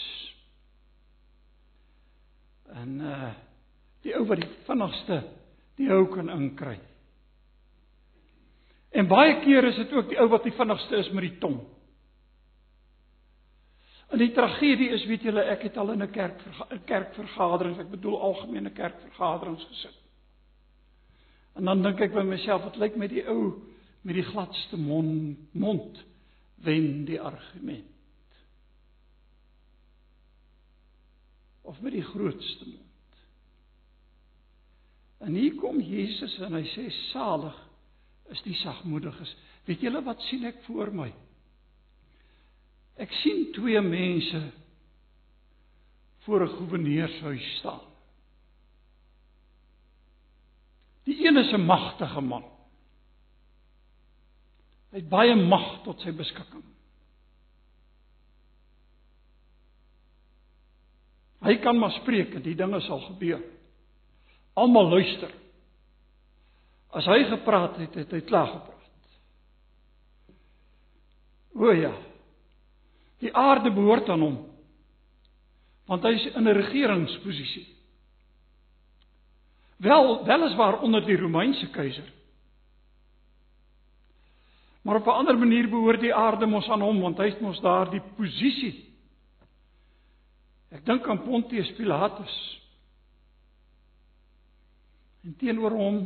En 2.73 3.01
uh 3.01 3.33
die 4.03 4.11
ou 4.17 4.25
wat 4.27 4.41
die 4.41 4.49
vinnigste 4.67 5.21
die 5.79 5.87
hou 5.87 6.01
kan 6.11 6.27
inkry. 6.29 6.75
En 8.91 9.07
baie 9.07 9.37
keer 9.45 9.63
is 9.69 9.77
dit 9.79 9.93
ook 9.95 10.09
die 10.09 10.19
ou 10.19 10.27
wat 10.27 10.43
die 10.43 10.51
vinnigste 10.57 10.99
is 10.99 11.11
met 11.15 11.23
die 11.23 11.37
tong. 11.39 11.61
En 14.13 14.21
die 14.21 14.31
tragedie 14.31 14.91
is, 14.93 15.07
weet 15.09 15.23
julle, 15.25 15.41
ek 15.49 15.63
het 15.65 15.77
al 15.81 15.95
in 15.95 16.03
'n 16.03 16.11
kerk 16.13 16.37
'n 16.69 16.83
kerkvergaderings, 16.85 17.79
ek 17.79 17.89
bedoel 17.89 18.21
algemene 18.21 18.69
kerkvergaderings 18.69 19.63
gesit. 19.65 19.97
En 21.55 21.65
dan 21.65 21.81
dink 21.81 21.99
ek 21.99 22.13
by 22.13 22.21
myself, 22.21 22.63
wat 22.63 22.77
lyk 22.77 22.95
met 22.95 23.09
die 23.09 23.25
ou 23.27 23.61
met 24.01 24.15
die 24.15 24.23
gladste 24.23 24.77
mond, 24.77 25.37
mond 25.53 26.03
wen 26.55 27.05
die 27.05 27.21
argument. 27.21 27.89
Of 31.61 31.81
met 31.81 31.91
die 31.91 32.03
grootste 32.03 32.65
mond. 32.65 32.81
En 35.17 35.33
hier 35.33 35.55
kom 35.55 35.79
Jesus 35.79 36.37
en 36.39 36.53
hy 36.53 36.65
sê 36.67 36.89
salig 37.11 37.59
is 38.29 38.41
die 38.43 38.55
sagmoediges. 38.59 39.35
Weet 39.65 39.81
julle 39.81 40.03
wat 40.03 40.21
sien 40.21 40.43
ek 40.45 40.61
voor 40.67 40.91
my? 40.91 41.13
Ek 43.01 43.11
sien 43.23 43.47
twee 43.53 43.81
mense 43.81 44.41
voor 46.25 46.41
'n 46.45 46.55
goewerneurshuis 46.57 47.57
staan. 47.57 47.81
Die 51.03 51.27
een 51.27 51.37
is 51.37 51.51
'n 51.51 51.65
magtige 51.65 52.21
man. 52.21 52.43
Hy 54.91 54.97
het 54.99 55.09
baie 55.09 55.35
mag 55.35 55.83
tot 55.83 55.99
sy 56.01 56.11
beskikking. 56.11 56.63
Hy 61.43 61.55
kan 61.59 61.79
maar 61.79 61.91
spreek 61.91 62.33
en 62.33 62.41
die 62.41 62.55
dinge 62.55 62.79
sal 62.81 62.99
gebeur. 62.99 63.41
Almal 64.53 64.89
luister. 64.89 65.31
As 66.93 67.05
hy 67.05 67.23
gepraat 67.23 67.75
het, 67.81 67.95
het 67.95 68.11
hy 68.11 68.21
klaar 68.21 68.47
gepraat. 68.47 69.17
O 71.53 71.71
ja, 71.71 71.91
Die 73.23 73.31
aarde 73.31 73.71
behoort 73.71 74.09
aan 74.11 74.25
hom. 74.25 74.39
Want 75.87 76.03
hy 76.03 76.13
is 76.17 76.25
in 76.35 76.47
'n 76.47 76.57
regeringsposisie. 76.57 77.67
Wel, 79.83 80.25
weliswaar 80.25 80.79
onder 80.81 81.05
die 81.05 81.17
Romeinse 81.17 81.69
keiser. 81.69 82.11
Maar 84.83 84.95
op 84.95 85.05
'n 85.05 85.09
ander 85.09 85.37
manier 85.37 85.69
behoort 85.69 85.99
die 85.99 86.15
aarde 86.15 86.45
mos 86.45 86.69
aan 86.69 86.81
hom 86.81 87.01
want 87.01 87.17
hy 87.17 87.29
het 87.29 87.41
mos 87.41 87.59
daar 87.59 87.89
die 87.89 88.01
posisie. 88.15 88.93
Ek 90.71 90.85
dink 90.85 91.07
aan 91.07 91.23
Pontius 91.23 91.71
Pilatus. 91.73 92.61
En 95.23 95.35
teenoor 95.35 95.71
hom 95.71 95.99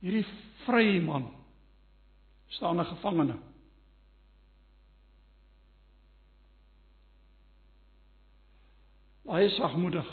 hierdie 0.00 0.26
vrye 0.64 1.00
man 1.00 1.30
staan 2.46 2.80
'n 2.80 2.84
gevangene. 2.84 3.36
Baie 9.26 9.48
sagmoedig. 9.56 10.06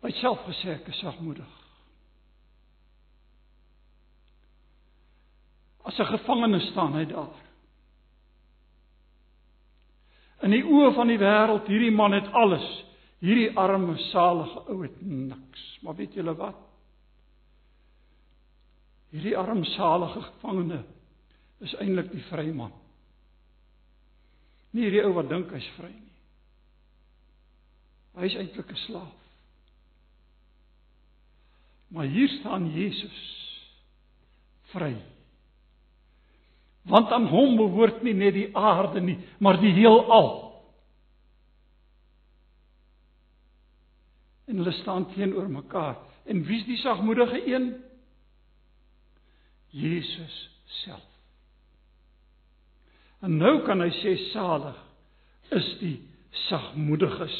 Hy 0.00 0.10
self 0.18 0.42
gesê 0.48 0.74
ek 0.74 0.88
is 0.90 1.00
sagmoedig. 1.04 1.58
As 5.84 5.98
'n 5.98 6.10
gevangene 6.12 6.60
staan 6.70 6.94
hy 6.94 7.04
daar. 7.04 7.36
In 10.42 10.50
die 10.50 10.64
oë 10.64 10.94
van 10.94 11.08
die 11.08 11.18
wêreld, 11.18 11.68
hierdie 11.68 11.92
man 11.92 12.12
het 12.12 12.32
alles. 12.32 12.66
Hierdie 13.20 13.56
arme 13.56 13.98
salige 14.10 14.60
ou 14.68 14.82
het 14.82 15.02
niks. 15.02 15.78
Maar 15.82 15.94
weet 15.94 16.14
julle 16.14 16.34
wat? 16.34 16.70
Hierdie 19.10 19.36
armsalige 19.38 20.22
gevangene 20.22 20.84
is 21.60 21.74
eintlik 21.82 22.12
die 22.12 22.22
vrye 22.28 22.52
man. 22.54 22.72
Nie 24.70 24.86
hierdie 24.86 25.04
ou 25.06 25.14
wat 25.16 25.30
dink 25.30 25.50
hy's 25.54 25.68
vry 25.78 25.90
nie. 25.90 26.06
Hy 28.18 28.26
is 28.26 28.36
eintlik 28.38 28.70
'n 28.70 28.82
slaaf. 28.86 29.16
Maar 31.90 32.06
hier 32.06 32.28
staan 32.38 32.70
Jesus 32.70 33.18
vry. 34.70 34.94
Want 36.82 37.10
aan 37.10 37.26
hom 37.26 37.56
behoort 37.56 38.02
nie 38.02 38.14
net 38.14 38.34
die 38.34 38.56
aarde 38.56 39.00
nie, 39.00 39.18
maar 39.38 39.58
die 39.60 39.72
heelal. 39.74 40.30
En 44.46 44.62
hulle 44.62 44.72
staan 44.72 45.10
teenoor 45.12 45.50
mekaar. 45.50 45.98
En 46.24 46.42
wie's 46.46 46.64
die 46.66 46.78
sagmoedige 46.78 47.42
een? 47.46 47.84
Jesus 49.70 50.50
self. 50.64 51.09
En 53.20 53.36
nou 53.36 53.60
kan 53.66 53.82
hy 53.84 53.90
sê 54.00 54.14
salig 54.30 54.78
is 55.56 55.66
die 55.80 55.96
sagmoediges. 56.48 57.36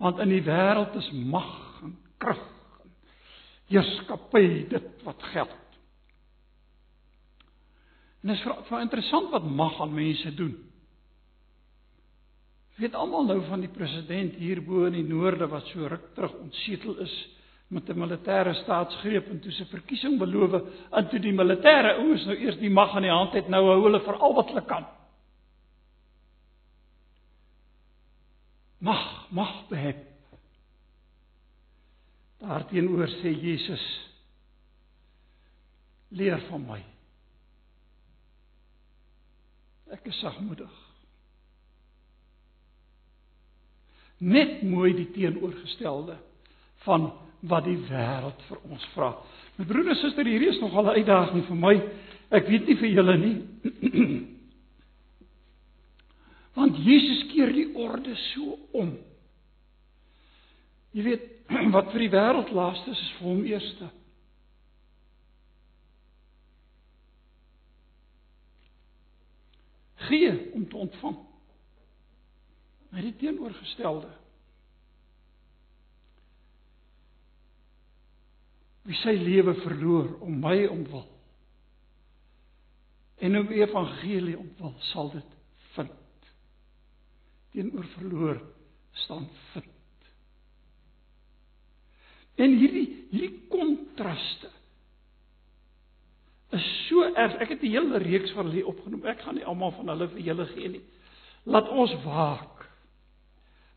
Want 0.00 0.22
in 0.24 0.32
die 0.32 0.44
wêreld 0.46 0.96
is 0.98 1.10
mag 1.12 1.50
en 1.84 1.94
krag 2.22 2.40
en 2.84 2.94
heerskappy 3.70 4.46
dit 4.72 5.04
wat 5.06 5.22
geld. 5.30 5.58
En 8.20 8.32
dit 8.32 8.36
is 8.36 8.42
vir, 8.44 8.56
vir 8.68 8.82
interessant 8.84 9.30
wat 9.32 9.46
mag 9.46 9.78
aan 9.80 9.94
mense 9.94 10.34
doen. 10.36 10.56
Weet 12.80 12.96
almal 12.96 13.28
nou 13.28 13.38
van 13.48 13.62
die 13.62 13.72
president 13.72 14.38
hierbo 14.40 14.86
in 14.88 14.96
die 14.96 15.06
noorde 15.06 15.48
wat 15.52 15.68
so 15.70 15.86
ruk 15.88 16.10
terug 16.16 16.34
ontsetel 16.40 16.96
is 17.04 17.14
met 17.70 17.88
'n 17.88 17.98
militêre 17.98 18.54
staatsgreep 18.54 19.28
en 19.30 19.40
toe 19.40 19.52
se 19.52 19.64
verkiesing 19.64 20.18
beloof 20.18 20.52
en 20.90 21.08
toe 21.08 21.20
die 21.20 21.32
militêre 21.32 21.94
ouens 21.98 22.24
nou 22.26 22.36
eers 22.36 22.58
die 22.58 22.70
mag 22.70 22.94
aan 22.96 23.02
die 23.02 23.10
hand 23.10 23.32
het, 23.32 23.48
nou 23.48 23.64
hou 23.64 23.82
hulle 23.82 24.00
vir 24.00 24.16
al 24.18 24.34
wat 24.34 24.48
hulle 24.48 24.64
kan. 24.64 24.86
Mag, 28.78 29.30
mag 29.30 29.68
behep. 29.68 30.06
Daarteenoor 32.40 33.06
sê 33.06 33.30
Jesus 33.30 33.86
leer 36.08 36.40
van 36.48 36.66
my. 36.66 36.84
Ek 39.94 40.06
is 40.10 40.18
sagmoedig. 40.18 40.76
Net 44.18 44.62
mooi 44.62 44.94
die 44.96 45.10
teenoorgestelde 45.14 46.18
van 46.84 47.12
wat 47.40 47.64
die 47.64 47.78
wêreld 47.88 48.42
vir 48.48 48.58
ons 48.68 48.86
vra. 48.94 49.10
My 49.56 49.64
broer 49.68 49.92
en 49.92 49.98
suster, 50.00 50.26
hierdie 50.28 50.50
is 50.52 50.60
nogal 50.60 50.90
'n 50.90 51.00
uitdaging 51.00 51.46
vir 51.46 51.56
my. 51.56 51.74
Ek 52.30 52.48
weet 52.48 52.66
nie 52.66 52.76
vir 52.76 52.88
julle 52.88 53.16
nie. 53.18 53.36
Want 56.58 56.76
Jesus 56.76 57.24
keer 57.32 57.52
die 57.52 57.74
orde 57.74 58.14
so 58.34 58.58
om. 58.72 58.98
Jy 60.92 61.02
weet, 61.02 61.24
wat 61.76 61.90
vir 61.92 62.00
die 62.00 62.12
wêreld 62.12 62.52
laaste 62.52 62.90
is, 62.90 63.00
is 63.00 63.16
vir 63.18 63.28
hom 63.28 63.44
eerste. 63.44 63.90
Gee 70.10 70.52
om 70.54 70.68
te 70.68 70.76
ontvang. 70.76 71.18
Maar 72.90 73.02
die 73.06 73.16
teenoorgestelde 73.16 74.10
wie 78.88 78.96
sy 79.02 79.14
lewe 79.16 79.54
verloor 79.64 80.14
om 80.24 80.38
my 80.40 80.66
omwil 80.66 81.08
en 83.20 83.36
om 83.42 83.52
evangelie 83.52 84.38
omwil 84.38 84.76
sal 84.92 85.12
dit 85.12 85.36
vind 85.74 86.30
teenoor 87.52 87.92
verloor 87.98 88.40
staan 89.04 89.28
vind 89.52 89.76
En 92.40 92.56
hierdie 92.56 92.86
hierdie 93.10 93.42
kontraste 93.52 94.48
is 96.56 96.66
so 96.88 97.04
erg. 97.14 97.36
Ek 97.42 97.52
het 97.52 97.62
'n 97.62 97.70
hele 97.74 97.98
reeks 97.98 98.32
van 98.32 98.46
hulle 98.46 98.66
opgenoem. 98.66 99.04
Ek 99.06 99.20
gaan 99.20 99.34
nie 99.34 99.44
almal 99.44 99.70
van 99.70 99.88
hulle 99.88 100.08
vir 100.08 100.20
julle 100.20 100.46
gee 100.46 100.68
nie. 100.68 100.84
Laat 101.44 101.68
ons 101.68 101.94
waak. 102.04 102.66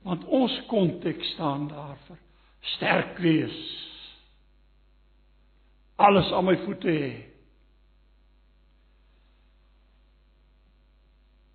Want 0.03 0.25
ons 0.25 0.61
konteks 0.67 1.33
staan 1.33 1.67
daar 1.67 1.97
vir 2.07 2.17
sterk 2.61 3.17
wees. 3.17 3.59
Alles 5.95 6.31
aan 6.31 6.45
my 6.45 6.57
voete 6.65 6.89
hê. 6.89 7.11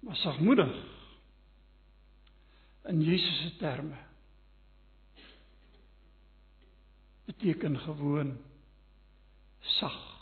Maar 0.01 0.16
sagmoedig 0.16 0.70
in 2.89 3.03
Jesus 3.03 3.41
se 3.43 3.57
terme 3.57 3.97
beteken 7.24 7.78
gewoon 7.78 8.39
sag 9.61 10.20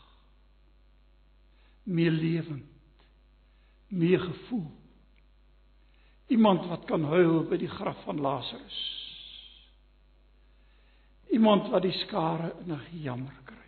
meelewend 1.83 2.65
meegevoel 3.87 4.71
iemand 6.27 6.67
wat 6.67 6.85
kan 6.85 7.05
huil 7.05 7.45
by 7.47 7.57
die 7.57 7.71
graf 7.71 8.03
van 8.03 8.21
Lazarus. 8.21 8.79
Iemand 11.31 11.69
wat 11.71 11.83
die 11.83 11.95
skare 12.03 12.55
in 12.65 12.73
'n 12.73 13.03
jammer 13.03 13.39
kry 13.45 13.66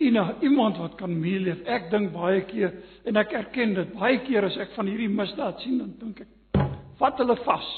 Ina, 0.00 0.40
iemand 0.40 0.78
wat 0.80 0.94
kan 0.96 1.12
meeleef. 1.12 1.60
Ek 1.68 1.90
dink 1.92 2.14
baie 2.14 2.40
keer 2.48 2.72
en 3.04 3.20
ek 3.20 3.34
erken 3.36 3.74
dit. 3.76 3.90
Baie 3.98 4.22
keer 4.24 4.46
as 4.48 4.56
ek 4.62 4.72
van 4.78 4.88
hierdie 4.88 5.10
misdaad 5.12 5.60
sien, 5.60 5.76
dan 5.82 5.92
dink 6.00 6.22
ek, 6.24 6.64
vat 7.00 7.20
hulle 7.20 7.36
vas. 7.44 7.68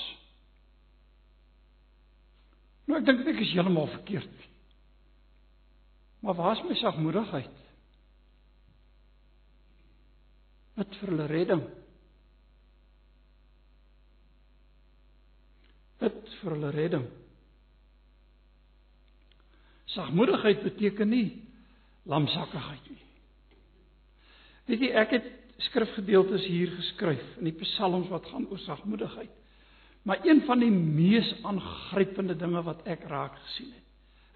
Nou 2.87 3.01
ek 3.01 3.09
dink 3.09 3.27
ek 3.27 3.43
is 3.43 3.57
heeltemal 3.57 3.91
verkeerd. 3.97 4.47
Maar 6.23 6.39
waar 6.39 6.55
is 6.55 6.65
my 6.69 6.79
sagmoedigheid? 6.79 7.61
Wat 10.79 10.99
vir 11.01 11.11
hulle 11.11 11.31
redding? 11.35 11.63
Wat 15.99 16.35
vir 16.39 16.55
hulle 16.55 16.71
redding? 16.75 17.09
Sagmoedigheid 19.99 20.63
beteken 20.71 21.11
nie 21.11 21.27
lamsakkigheid 22.09 22.91
nie. 22.91 23.05
Weet 24.71 24.81
jy, 24.87 24.91
ek 25.03 25.15
het 25.19 25.29
skrifgedeeltes 25.69 26.47
hier 26.51 26.73
geskryf 26.75 27.23
in 27.39 27.51
die 27.51 27.59
psalms 27.61 28.11
wat 28.11 28.27
gaan 28.31 28.49
oor 28.51 28.61
sagmoedigheid. 28.63 29.31
Maar 30.03 30.25
een 30.27 30.43
van 30.47 30.59
die 30.59 30.71
mees 30.71 31.29
aangrypende 31.47 32.35
dinge 32.39 32.63
wat 32.67 32.83
ek 32.91 33.05
raak 33.11 33.37
gesien 33.45 33.71
het, 33.71 33.87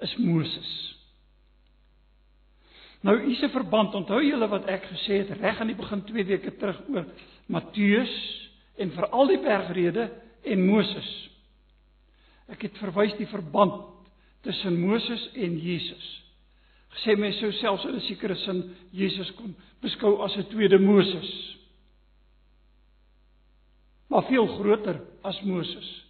is 0.06 0.14
Moses. 0.22 0.72
Nou 3.06 3.16
hier's 3.22 3.42
'n 3.42 3.50
verband. 3.50 3.94
Onthou 3.94 4.22
julle 4.22 4.48
wat 4.48 4.66
ek 4.66 4.84
gesê 4.84 5.18
het 5.22 5.30
reg 5.40 5.60
aan 5.60 5.66
die 5.66 5.76
begin 5.76 6.04
2 6.04 6.24
weke 6.24 6.56
terug 6.56 6.80
oor 6.88 7.06
Matteus 7.46 8.14
en 8.76 8.90
veral 8.90 9.26
die 9.26 9.38
bergrede 9.38 10.10
en 10.42 10.66
Moses. 10.66 11.30
Ek 12.48 12.62
het 12.62 12.78
verwys 12.78 13.16
die 13.16 13.26
verband 13.26 13.84
tussen 14.42 14.80
Moses 14.80 15.30
en 15.34 15.58
Jesus. 15.58 16.25
Gesê 16.96 17.16
mense 17.16 17.38
sou 17.40 17.52
selfs 17.52 17.84
in 17.84 17.96
'n 17.96 18.00
sekere 18.00 18.36
sin 18.36 18.74
Jesus 18.92 19.30
kon 19.36 19.54
beskou 19.82 20.22
as 20.22 20.36
'n 20.36 20.48
tweede 20.48 20.78
Moses. 20.78 21.56
Maar 24.08 24.22
veel 24.22 24.46
groter 24.46 25.00
as 25.22 25.40
Moses. 25.42 26.04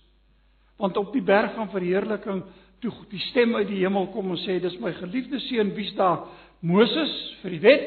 Want 0.76 0.96
op 0.96 1.12
die 1.12 1.22
berg 1.22 1.54
van 1.54 1.70
verheerliking 1.70 2.44
toe 2.80 2.92
die 3.10 3.18
stem 3.18 3.54
uit 3.54 3.68
die 3.68 3.82
hemel 3.82 4.06
kom 4.12 4.30
en 4.30 4.36
sê 4.36 4.60
dis 4.60 4.78
my 4.78 4.92
geliefde 4.92 5.40
seun 5.40 5.74
wie's 5.74 5.94
daar 5.94 6.28
Moses 6.60 7.12
vir 7.42 7.50
die 7.50 7.60
wet, 7.60 7.86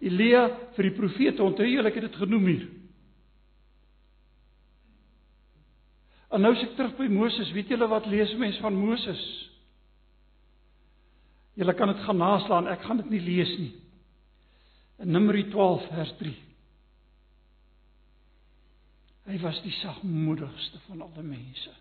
Elia 0.00 0.48
vir 0.74 0.82
die 0.82 0.96
profete. 0.96 1.42
Onthou 1.42 1.66
julle 1.66 1.88
ek 1.88 1.94
het 1.94 2.10
dit 2.10 2.16
genoem 2.16 2.46
hier. 2.46 2.68
En 6.34 6.42
nou 6.42 6.52
as 6.52 6.62
ek 6.66 6.74
terug 6.76 6.96
by 6.98 7.06
Moses, 7.08 7.52
weet 7.54 7.68
julle 7.70 7.88
wat 7.88 8.06
lees 8.10 8.32
mense 8.34 8.60
van 8.60 8.74
Moses? 8.74 9.22
Julle 11.54 11.74
kan 11.74 11.92
dit 11.92 12.02
gaan 12.02 12.18
naslaan, 12.18 12.68
ek 12.68 12.82
gaan 12.82 13.02
dit 13.02 13.12
nie 13.14 13.22
lees 13.22 13.52
nie. 13.58 13.72
In 15.02 15.14
Numeri 15.14 15.46
12 15.50 15.86
vers 15.92 16.12
3. 16.18 16.34
Hy 19.24 19.38
was 19.40 19.60
die 19.64 19.72
sagmoedigste 19.78 20.82
van 20.88 21.02
alle 21.06 21.22
mense. 21.24 21.72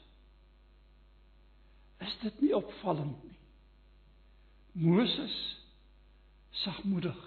Is 2.03 2.15
dit 2.21 2.41
nie 2.45 2.53
opvallend 2.55 3.19
nie? 3.25 3.37
Moses 4.73 5.35
sagmoedig. 6.63 7.19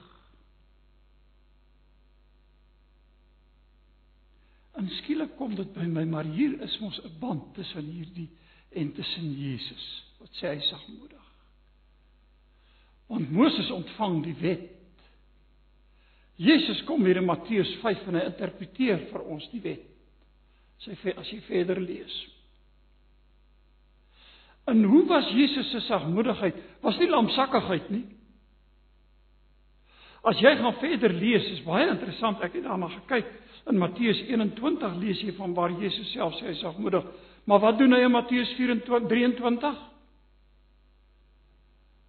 En 4.77 4.89
skielik 5.01 5.37
kom 5.39 5.55
dit 5.57 5.71
by 5.75 5.87
my, 5.89 6.05
maar 6.05 6.29
hier 6.29 6.59
is 6.63 6.79
mos 6.81 6.99
'n 7.03 7.19
band 7.21 7.55
tussen 7.55 7.85
hierdie 7.85 8.29
en 8.71 8.93
tussen 8.93 9.33
Jesus. 9.33 9.85
Wat 10.19 10.31
sê 10.37 10.55
hy 10.55 10.61
sagmoedig? 10.61 11.26
Want 13.07 13.31
Moses 13.33 13.71
ontvang 13.71 14.23
die 14.25 14.37
wet. 14.41 14.73
Jesus 16.37 16.83
kom 16.85 17.05
hier 17.07 17.17
in 17.17 17.29
Matteus 17.29 17.71
5 17.81 18.09
en 18.11 18.19
hy 18.19 18.25
interpreteer 18.29 19.07
vir 19.11 19.23
ons 19.25 19.47
die 19.53 19.63
wet. 19.65 19.85
Sy 20.85 20.97
as 21.17 21.31
jy 21.33 21.39
verder 21.47 21.81
lees. 21.81 22.17
En 24.67 24.83
hoe 24.85 25.05
was 25.07 25.31
Jesus 25.33 25.71
se 25.71 25.81
sagmoedigheid? 25.87 26.59
Was 26.83 26.99
nie 26.99 27.09
lamsakkigheid 27.09 27.89
nie. 27.95 28.05
As 30.27 30.41
jy 30.43 30.57
gaan 30.59 30.75
verder 30.81 31.13
lees, 31.15 31.45
is 31.55 31.63
baie 31.65 31.87
interessant. 31.93 32.43
Ek 32.43 32.57
het 32.59 32.67
daarna 32.67 32.91
gekyk. 32.91 33.29
In 33.71 33.79
Matteus 33.79 34.19
21 34.27 34.97
lees 35.03 35.23
jy 35.23 35.35
van 35.39 35.55
waar 35.55 35.75
Jesus 35.79 36.11
self 36.15 36.35
sê 36.39 36.51
hy 36.51 36.57
sagmoedig. 36.59 37.07
Maar 37.47 37.63
wat 37.63 37.79
doen 37.79 37.95
hy 37.95 38.03
in 38.03 38.15
Matteus 38.15 38.51
24 38.59 39.07
23? 39.11 39.79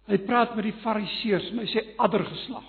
Hy 0.08 0.18
praat 0.24 0.54
met 0.56 0.64
die 0.68 0.76
Fariseërs 0.82 1.50
en 1.52 1.62
hy 1.62 1.68
sê 1.68 1.84
addergeslag. 2.00 2.68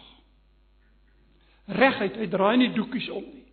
Reguit, 1.79 2.17
hy 2.19 2.27
draai 2.31 2.57
nie 2.59 2.71
doekies 2.75 3.07
om 3.13 3.23
nie. 3.23 3.45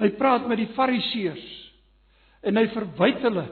Hy 0.00 0.08
praat 0.16 0.46
met 0.48 0.62
die 0.62 0.70
Fariseërs 0.76 1.48
en 2.48 2.56
hy 2.56 2.66
verwyd 2.72 3.20
hulle. 3.26 3.46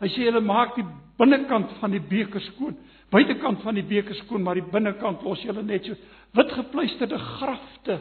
Hy 0.00 0.08
sê 0.14 0.24
hulle 0.30 0.40
maak 0.44 0.78
die 0.78 0.86
binnekant 1.20 1.76
van 1.82 1.92
die 1.92 2.00
beker 2.00 2.40
skoon 2.52 2.78
buitekant 3.12 3.60
van 3.64 3.76
die 3.76 3.84
beker 3.86 4.16
skoon, 4.22 4.42
maar 4.44 4.58
die 4.58 4.68
binnekant 4.72 5.22
los 5.26 5.42
julle 5.44 5.64
net 5.66 5.86
so 5.86 5.96
wit 6.36 6.52
gepleisterde 6.56 7.18
grafte. 7.20 7.98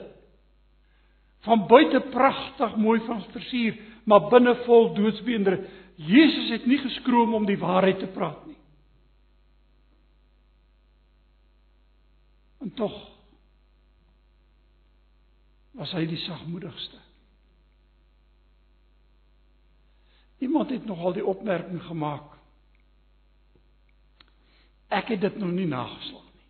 Van 1.45 1.65
buite 1.67 2.03
pragtig 2.13 2.75
mooi 2.79 2.99
van 3.07 3.23
versier, 3.33 3.79
maar 4.05 4.29
binne 4.31 4.53
vol 4.65 4.91
doodsbeendere. 4.95 5.63
Jesus 5.95 6.49
het 6.49 6.65
nie 6.65 6.77
geskroom 6.77 7.33
om 7.33 7.45
die 7.45 7.59
waarheid 7.59 7.99
te 7.99 8.07
praat 8.07 8.45
nie. 8.45 8.57
En 12.61 12.73
tog 12.77 12.93
was 15.77 15.93
hy 15.97 16.03
die 16.05 16.19
sagmoedigste. 16.25 16.99
Iemand 20.41 20.69
het 20.69 20.85
nogal 20.85 21.13
die 21.13 21.25
opmerking 21.25 21.81
gemaak 21.85 22.37
Ek 24.91 25.07
het 25.13 25.21
dit 25.23 25.37
nog 25.39 25.53
nie 25.55 25.67
nageslaan 25.71 26.27
nie. 26.35 26.47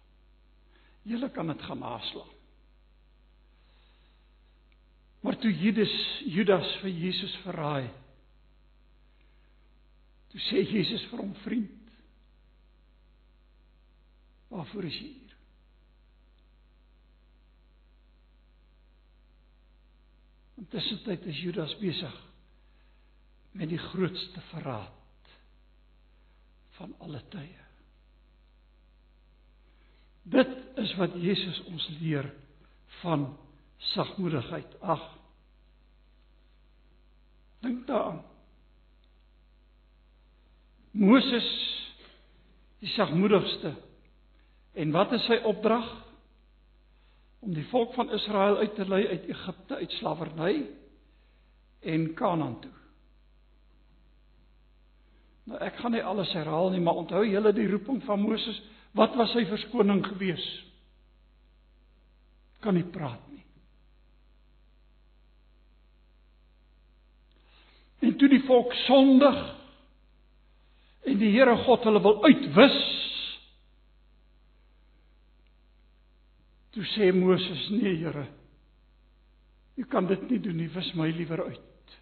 Julle 1.14 1.30
kan 1.30 1.48
dit 1.52 1.62
gaan 1.62 1.80
naslaan. 1.80 2.30
Maar 5.22 5.38
toe 5.38 5.52
Judas 5.54 5.94
Judas 6.26 6.72
vir 6.82 6.90
Jesus 6.90 7.36
verraai. 7.44 7.90
Toe 10.32 10.42
sê 10.48 10.64
Jesus 10.64 11.04
vir 11.12 11.20
hom 11.20 11.34
vriend. 11.44 11.92
Waarvoor 14.52 14.88
is 14.88 15.00
jy 15.00 15.10
hier? 15.10 15.36
Intussen 20.62 21.02
tyd 21.04 21.26
is 21.28 21.42
Judas 21.44 21.74
besig 21.82 22.18
met 23.60 23.72
die 23.72 23.80
grootste 23.92 24.44
verraad 24.52 25.32
van 26.78 26.94
alle 27.04 27.20
tye. 27.34 27.60
Dit 30.32 30.52
is 30.80 30.94
wat 31.00 31.18
Jesus 31.20 31.60
ons 31.68 31.88
leer 32.00 32.30
van 33.02 33.26
sagmoedigheid. 33.92 34.78
Ag. 34.80 35.04
Dink 37.66 37.88
daaraan. 37.90 38.22
Moses 40.92 41.48
die 42.82 42.90
sagmoedigste. 42.90 43.76
En 44.74 44.92
wat 44.92 45.12
is 45.12 45.26
sy 45.30 45.38
opdrag? 45.48 45.88
Om 47.42 47.54
die 47.54 47.66
volk 47.72 47.94
van 47.94 48.12
Israel 48.14 48.58
uit 48.58 48.76
te 48.76 48.86
lei 48.86 49.08
uit 49.08 49.30
Egipte 49.30 49.76
uit 49.76 49.92
slawerny 49.92 50.56
en 51.82 52.14
Kanaan 52.14 52.60
toe. 52.62 52.74
Nou 55.50 55.60
ek 55.66 55.80
gaan 55.82 55.96
nie 55.96 56.04
alles 56.06 56.34
herhaal 56.38 56.70
nie, 56.72 56.82
maar 56.82 57.00
onthou 57.02 57.24
julle 57.26 57.54
die 57.54 57.68
roeping 57.70 58.04
van 58.06 58.22
Moses, 58.22 58.62
wat 58.98 59.16
was 59.18 59.34
sy 59.34 59.46
verskoning 59.50 60.04
gewees? 60.06 60.44
Kan 62.62 62.78
nie 62.78 62.86
praat 62.86 63.24
nie. 63.34 63.42
En 68.06 68.16
toe 68.18 68.30
die 68.30 68.44
volk 68.46 68.74
sondig 68.86 69.42
en 71.08 71.18
die 71.18 71.32
Here 71.34 71.56
God 71.66 71.88
hulle 71.88 72.02
wil 72.04 72.22
uitwis, 72.28 72.78
toe 76.72 76.86
sê 76.94 77.12
Moses: 77.16 77.68
"Nee, 77.74 77.98
Here, 78.04 78.28
U 79.78 79.84
kan 79.90 80.08
dit 80.08 80.30
nie 80.30 80.40
doen 80.40 80.58
nie, 80.58 80.70
wis 80.70 80.94
my 80.96 81.10
liewer 81.10 81.46
uit." 81.50 81.98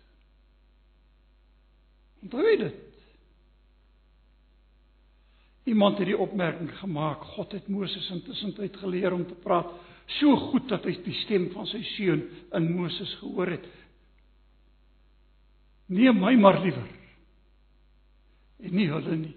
Onthou 2.21 2.57
dit. 2.57 2.75
Iemand 5.69 5.97
het 5.97 6.09
die 6.09 6.17
opmerking 6.17 6.71
gemaak, 6.79 7.21
God 7.35 7.51
het 7.51 7.67
Moses 7.67 8.09
intussen 8.09 8.55
tyd 8.57 8.77
geleer 8.81 9.13
om 9.13 9.25
te 9.27 9.37
praat 9.43 9.69
so 10.19 10.35
goed 10.49 10.69
dat 10.71 10.87
hy 10.89 10.95
die 11.05 11.13
stem 11.23 11.49
van 11.53 11.67
sy 11.69 11.81
seun 11.93 12.23
in 12.57 12.71
Moses 12.73 13.11
gehoor 13.21 13.53
het. 13.53 13.67
Neem 15.93 16.17
my 16.21 16.33
maar 16.41 16.61
liewer. 16.63 16.87
En 18.63 18.75
nie 18.75 18.89
hulle 18.91 19.15
nie. 19.15 19.35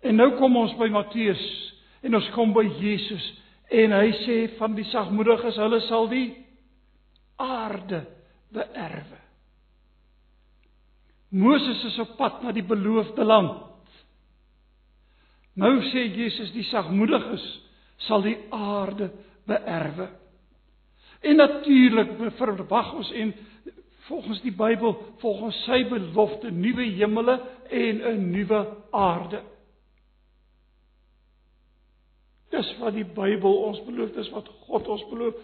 En 0.00 0.16
nou 0.16 0.32
kom 0.38 0.56
ons 0.56 0.72
by 0.80 0.88
Matteus 0.92 1.42
en 2.06 2.16
ons 2.16 2.30
kom 2.34 2.54
by 2.56 2.64
Jesus 2.80 3.26
en 3.70 3.94
hy 3.94 4.12
sê 4.24 4.36
van 4.58 4.74
die 4.74 4.86
sagmoediges 4.90 5.58
hulle 5.60 5.80
sal 5.86 6.08
die 6.10 6.28
aarde 7.40 8.02
beerwe. 8.50 9.18
Moses 11.30 11.84
is 11.86 11.98
op 12.02 12.16
pad 12.18 12.40
na 12.42 12.52
die 12.52 12.66
beloofde 12.66 13.24
land. 13.24 13.68
Nou 15.60 15.76
sê 15.90 16.08
Jesus 16.08 16.50
die 16.54 16.66
sagmoediges 16.70 17.44
sal 18.08 18.24
die 18.24 18.38
aarde 18.54 19.10
beerwe. 19.46 20.08
En 21.20 21.36
natuurlik 21.36 22.16
verwag 22.38 22.94
ons 22.96 23.12
en 23.12 23.34
volgens 24.10 24.42
die 24.42 24.52
Bybel, 24.52 24.96
volgens 25.22 25.62
sy 25.64 25.84
belofte, 25.88 26.50
nuwe 26.50 26.82
hemele 26.98 27.38
en 27.70 28.02
'n 28.12 28.30
nuwe 28.30 28.60
aarde. 28.90 29.42
Dis 32.50 32.78
wat 32.78 32.94
die 32.94 33.06
Bybel 33.06 33.56
ons 33.68 33.84
beloof, 33.86 34.12
dis 34.12 34.30
wat 34.30 34.48
God 34.66 34.88
ons 34.88 35.04
beloof. 35.10 35.34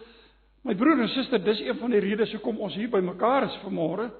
My 0.62 0.74
broer 0.74 1.00
en 1.00 1.08
suster, 1.08 1.38
dis 1.38 1.60
een 1.60 1.78
van 1.78 1.90
die 1.90 2.00
redes 2.00 2.32
hoekom 2.32 2.58
ons 2.58 2.74
hier 2.74 2.90
bymekaar 2.90 3.46
is 3.46 3.60
vanmôre 3.62 4.10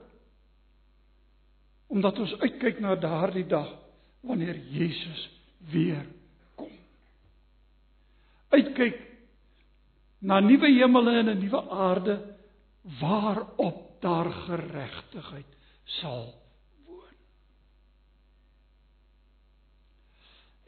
omdat 1.86 2.18
ons 2.18 2.38
uitkyk 2.40 2.80
na 2.80 2.96
daardie 2.98 3.46
dag 3.46 3.68
wanneer 4.20 4.56
Jesus 4.74 5.30
weer 5.70 6.06
kom. 6.54 6.70
Uitkyk 8.50 8.98
na 10.18 10.40
nuwe 10.40 10.70
hemele 10.70 11.18
en 11.18 11.28
'n 11.28 11.38
nuwe 11.38 11.70
aarde 11.70 12.18
waarop 13.00 13.95
daar 14.06 14.30
geregtigheid 14.32 15.56
sal 15.98 16.28
woon. 16.86 17.18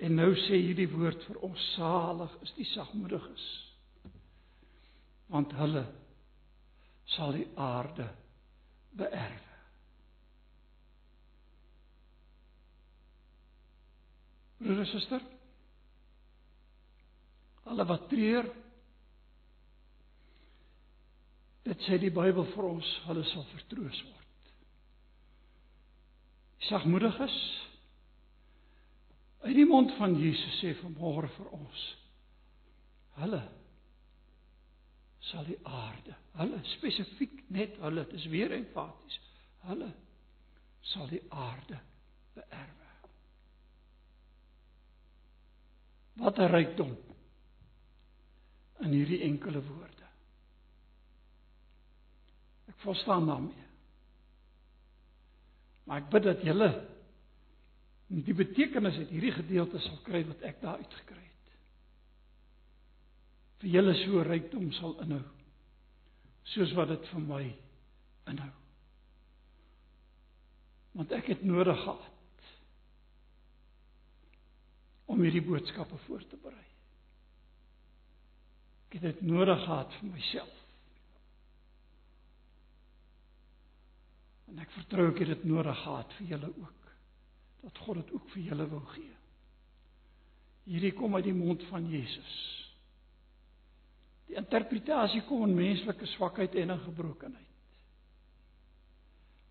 En 0.02 0.14
nou 0.18 0.32
sê 0.46 0.58
hierdie 0.58 0.88
woord 0.90 1.22
vir 1.30 1.38
ons 1.46 1.70
salig 1.76 2.34
is 2.46 2.54
die 2.58 2.66
sagmoediges. 2.72 3.46
Want 5.30 5.54
hulle 5.60 5.84
sal 7.14 7.36
die 7.36 7.46
aarde 7.54 8.08
beerf. 8.98 9.44
Broer 14.58 14.80
en 14.82 14.88
suster, 14.90 15.22
alle 17.70 17.84
wat 17.86 18.08
treur, 18.10 18.48
dit 21.68 21.84
sê 21.84 21.98
die 22.00 22.12
Bybel 22.14 22.46
vir 22.54 22.66
ons, 22.68 22.88
hulle 23.06 23.24
sal 23.28 23.44
vertroos 23.52 24.00
word. 24.06 24.52
Sagmoediges 26.68 27.36
uit 29.44 29.54
die 29.54 29.68
mond 29.68 29.92
van 29.98 30.16
Jesus 30.18 30.58
sê 30.62 30.72
vanmôre 30.80 31.30
vir 31.36 31.52
ons, 31.54 31.84
hulle 33.20 33.42
sal 35.28 35.44
die 35.46 35.58
aarde, 35.68 36.16
hulle 36.40 36.58
spesifiek 36.72 37.44
net 37.54 37.76
hulle, 37.82 38.06
dis 38.10 38.26
weer 38.32 38.54
emfaties, 38.56 39.20
hulle 39.68 39.92
sal 40.94 41.06
die 41.12 41.22
aarde 41.28 41.78
beerf. 42.34 42.74
Wat 46.18 46.38
'n 46.38 46.50
rykdom 46.50 46.96
in 48.82 48.90
hierdie 48.90 49.22
enkele 49.22 49.62
woorde. 49.62 49.97
Verstaan 52.84 53.26
daarmee. 53.26 53.66
Maar 55.88 56.02
ek 56.02 56.10
bid 56.12 56.26
dat 56.28 56.44
julle 56.44 56.68
die 58.08 58.36
betekenis 58.36 58.96
uit 59.00 59.10
hierdie 59.12 59.32
gedeelte 59.36 59.80
sal 59.84 59.98
kry 60.04 60.22
wat 60.28 60.44
ek 60.48 60.60
daar 60.62 60.80
uitgekry 60.80 61.24
het. 61.24 61.56
Vir 63.62 63.74
julle 63.76 63.94
so 64.04 64.22
rykdom 64.24 64.70
sal 64.76 64.94
inhou 65.04 65.24
soos 66.48 66.72
wat 66.76 66.88
dit 66.92 67.08
vir 67.12 67.24
my 67.24 67.42
inhou. 68.32 68.52
Want 70.96 71.12
ek 71.16 71.28
het 71.34 71.42
nodig 71.44 71.76
gehad 71.82 72.46
om 75.08 75.20
hierdie 75.24 75.44
boodskappe 75.44 75.96
voor 76.06 76.24
te 76.28 76.36
berei. 76.42 76.64
Ek 78.88 78.98
het 78.98 79.04
dit 79.10 79.20
nodig 79.28 79.60
gehad 79.64 79.92
vir 80.00 80.10
myself. 80.12 80.57
En 84.48 84.60
ek 84.62 84.70
vertrou 84.76 85.08
ek 85.12 85.22
het 85.22 85.34
dit 85.34 85.48
nodig 85.50 85.82
gehad 85.82 86.14
vir 86.18 86.30
julle 86.34 86.52
ook. 86.54 86.92
Dat 87.64 87.80
God 87.84 88.00
dit 88.02 88.12
ook 88.16 88.30
vir 88.34 88.42
julle 88.52 88.68
wil 88.70 88.86
gee. 88.94 89.16
Hierdie 90.68 90.94
kom 90.96 91.16
uit 91.16 91.26
die 91.26 91.36
mond 91.36 91.62
van 91.70 91.88
Jesus. 91.88 92.32
Die 94.28 94.36
interpretasie 94.36 95.22
kom 95.28 95.46
in 95.46 95.56
menslike 95.56 96.06
swakheid 96.12 96.56
en 96.60 96.74
in 96.74 96.82
gebrokenheid. 96.84 97.44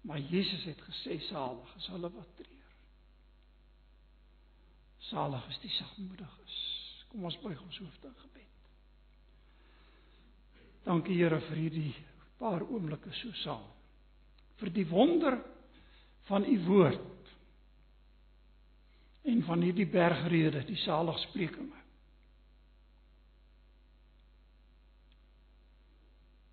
Maar 0.07 0.19
Jesus 0.19 0.63
het 0.69 0.81
gesê 0.85 1.17
salig 1.27 1.73
is 1.75 1.87
hulle 1.91 2.11
wat 2.13 2.35
tree. 2.37 2.61
Salig 5.09 5.47
is 5.49 5.59
die 5.63 5.71
sagmoediges. 5.73 6.59
Kom 7.11 7.25
ons 7.27 7.39
buig 7.41 7.59
ons 7.63 7.79
hoofde 7.81 8.11
in 8.11 8.21
gebed. 8.21 8.53
Dankie 10.87 11.17
Here 11.17 11.41
vir 11.49 11.59
hierdie 11.59 11.95
paar 12.39 12.63
oomblikke 12.63 13.11
so 13.17 13.33
saam. 13.43 13.76
Vir 14.57 14.73
die 14.73 14.87
wonder 14.89 15.37
van 16.27 16.45
u 16.45 16.57
woord 16.65 17.13
en 19.27 19.43
van 19.43 19.61
hierdie 19.61 19.87
bergrede, 19.91 20.63
die 20.65 20.79
saligsprekinge. 20.79 21.83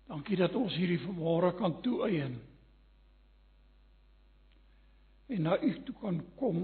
Dankie 0.05 0.37
dat 0.37 0.53
ons 0.55 0.75
hierdie 0.77 1.01
vanmôre 1.01 1.53
kan 1.57 1.79
toeëien. 1.83 2.35
En 5.33 5.41
na 5.47 5.55
u 5.57 5.71
toe 5.87 5.95
kan 6.01 6.19
kom 6.37 6.59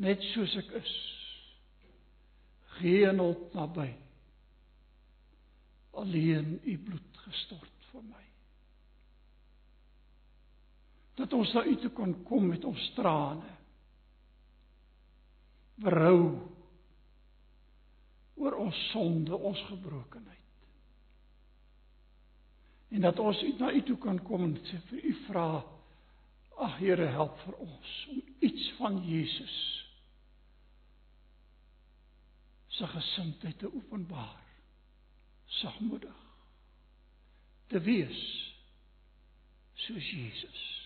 net 0.00 0.22
soos 0.32 0.54
ek 0.62 0.72
is. 0.80 0.94
Geen 2.78 3.20
hulp 3.20 3.52
naby. 3.54 3.90
Alleen 6.00 6.56
u 6.64 6.78
bloed 6.88 7.24
gestort 7.26 7.90
vir 7.90 8.06
my. 8.08 8.24
Dat 11.14 11.32
ons 11.32 11.52
na 11.52 11.64
u 11.64 11.76
toe 11.76 11.90
kon 11.90 12.14
kom 12.24 12.46
met 12.46 12.64
ons 12.64 12.92
trane. 12.96 13.50
Berou 15.82 16.38
oor 18.34 18.56
ons 18.56 18.78
sonde, 18.90 19.36
ons 19.36 19.64
gebrokenheid. 19.68 20.38
En 22.92 23.00
dat 23.00 23.18
ons 23.18 23.42
na 23.58 23.72
u 23.72 23.82
toe 23.82 23.98
kan 23.98 24.18
kom 24.24 24.44
en 24.44 24.56
sê 24.68 24.80
vir 24.90 25.04
u 25.04 25.14
vra 25.28 25.46
Ag 26.62 26.76
Here, 26.78 27.06
help 27.08 27.38
vir 27.46 27.54
ons 27.64 27.92
om 28.12 28.18
iets 28.44 28.66
van 28.76 28.98
Jesus 29.08 29.54
se 32.72 32.86
gesindheid 32.86 33.58
te 33.58 33.70
openbaar. 33.72 34.42
Sagmoedig 35.46 36.20
te 37.72 37.80
wees 37.80 38.20
soos 39.74 40.10
Jesus. 40.12 40.81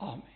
Amen. 0.00 0.35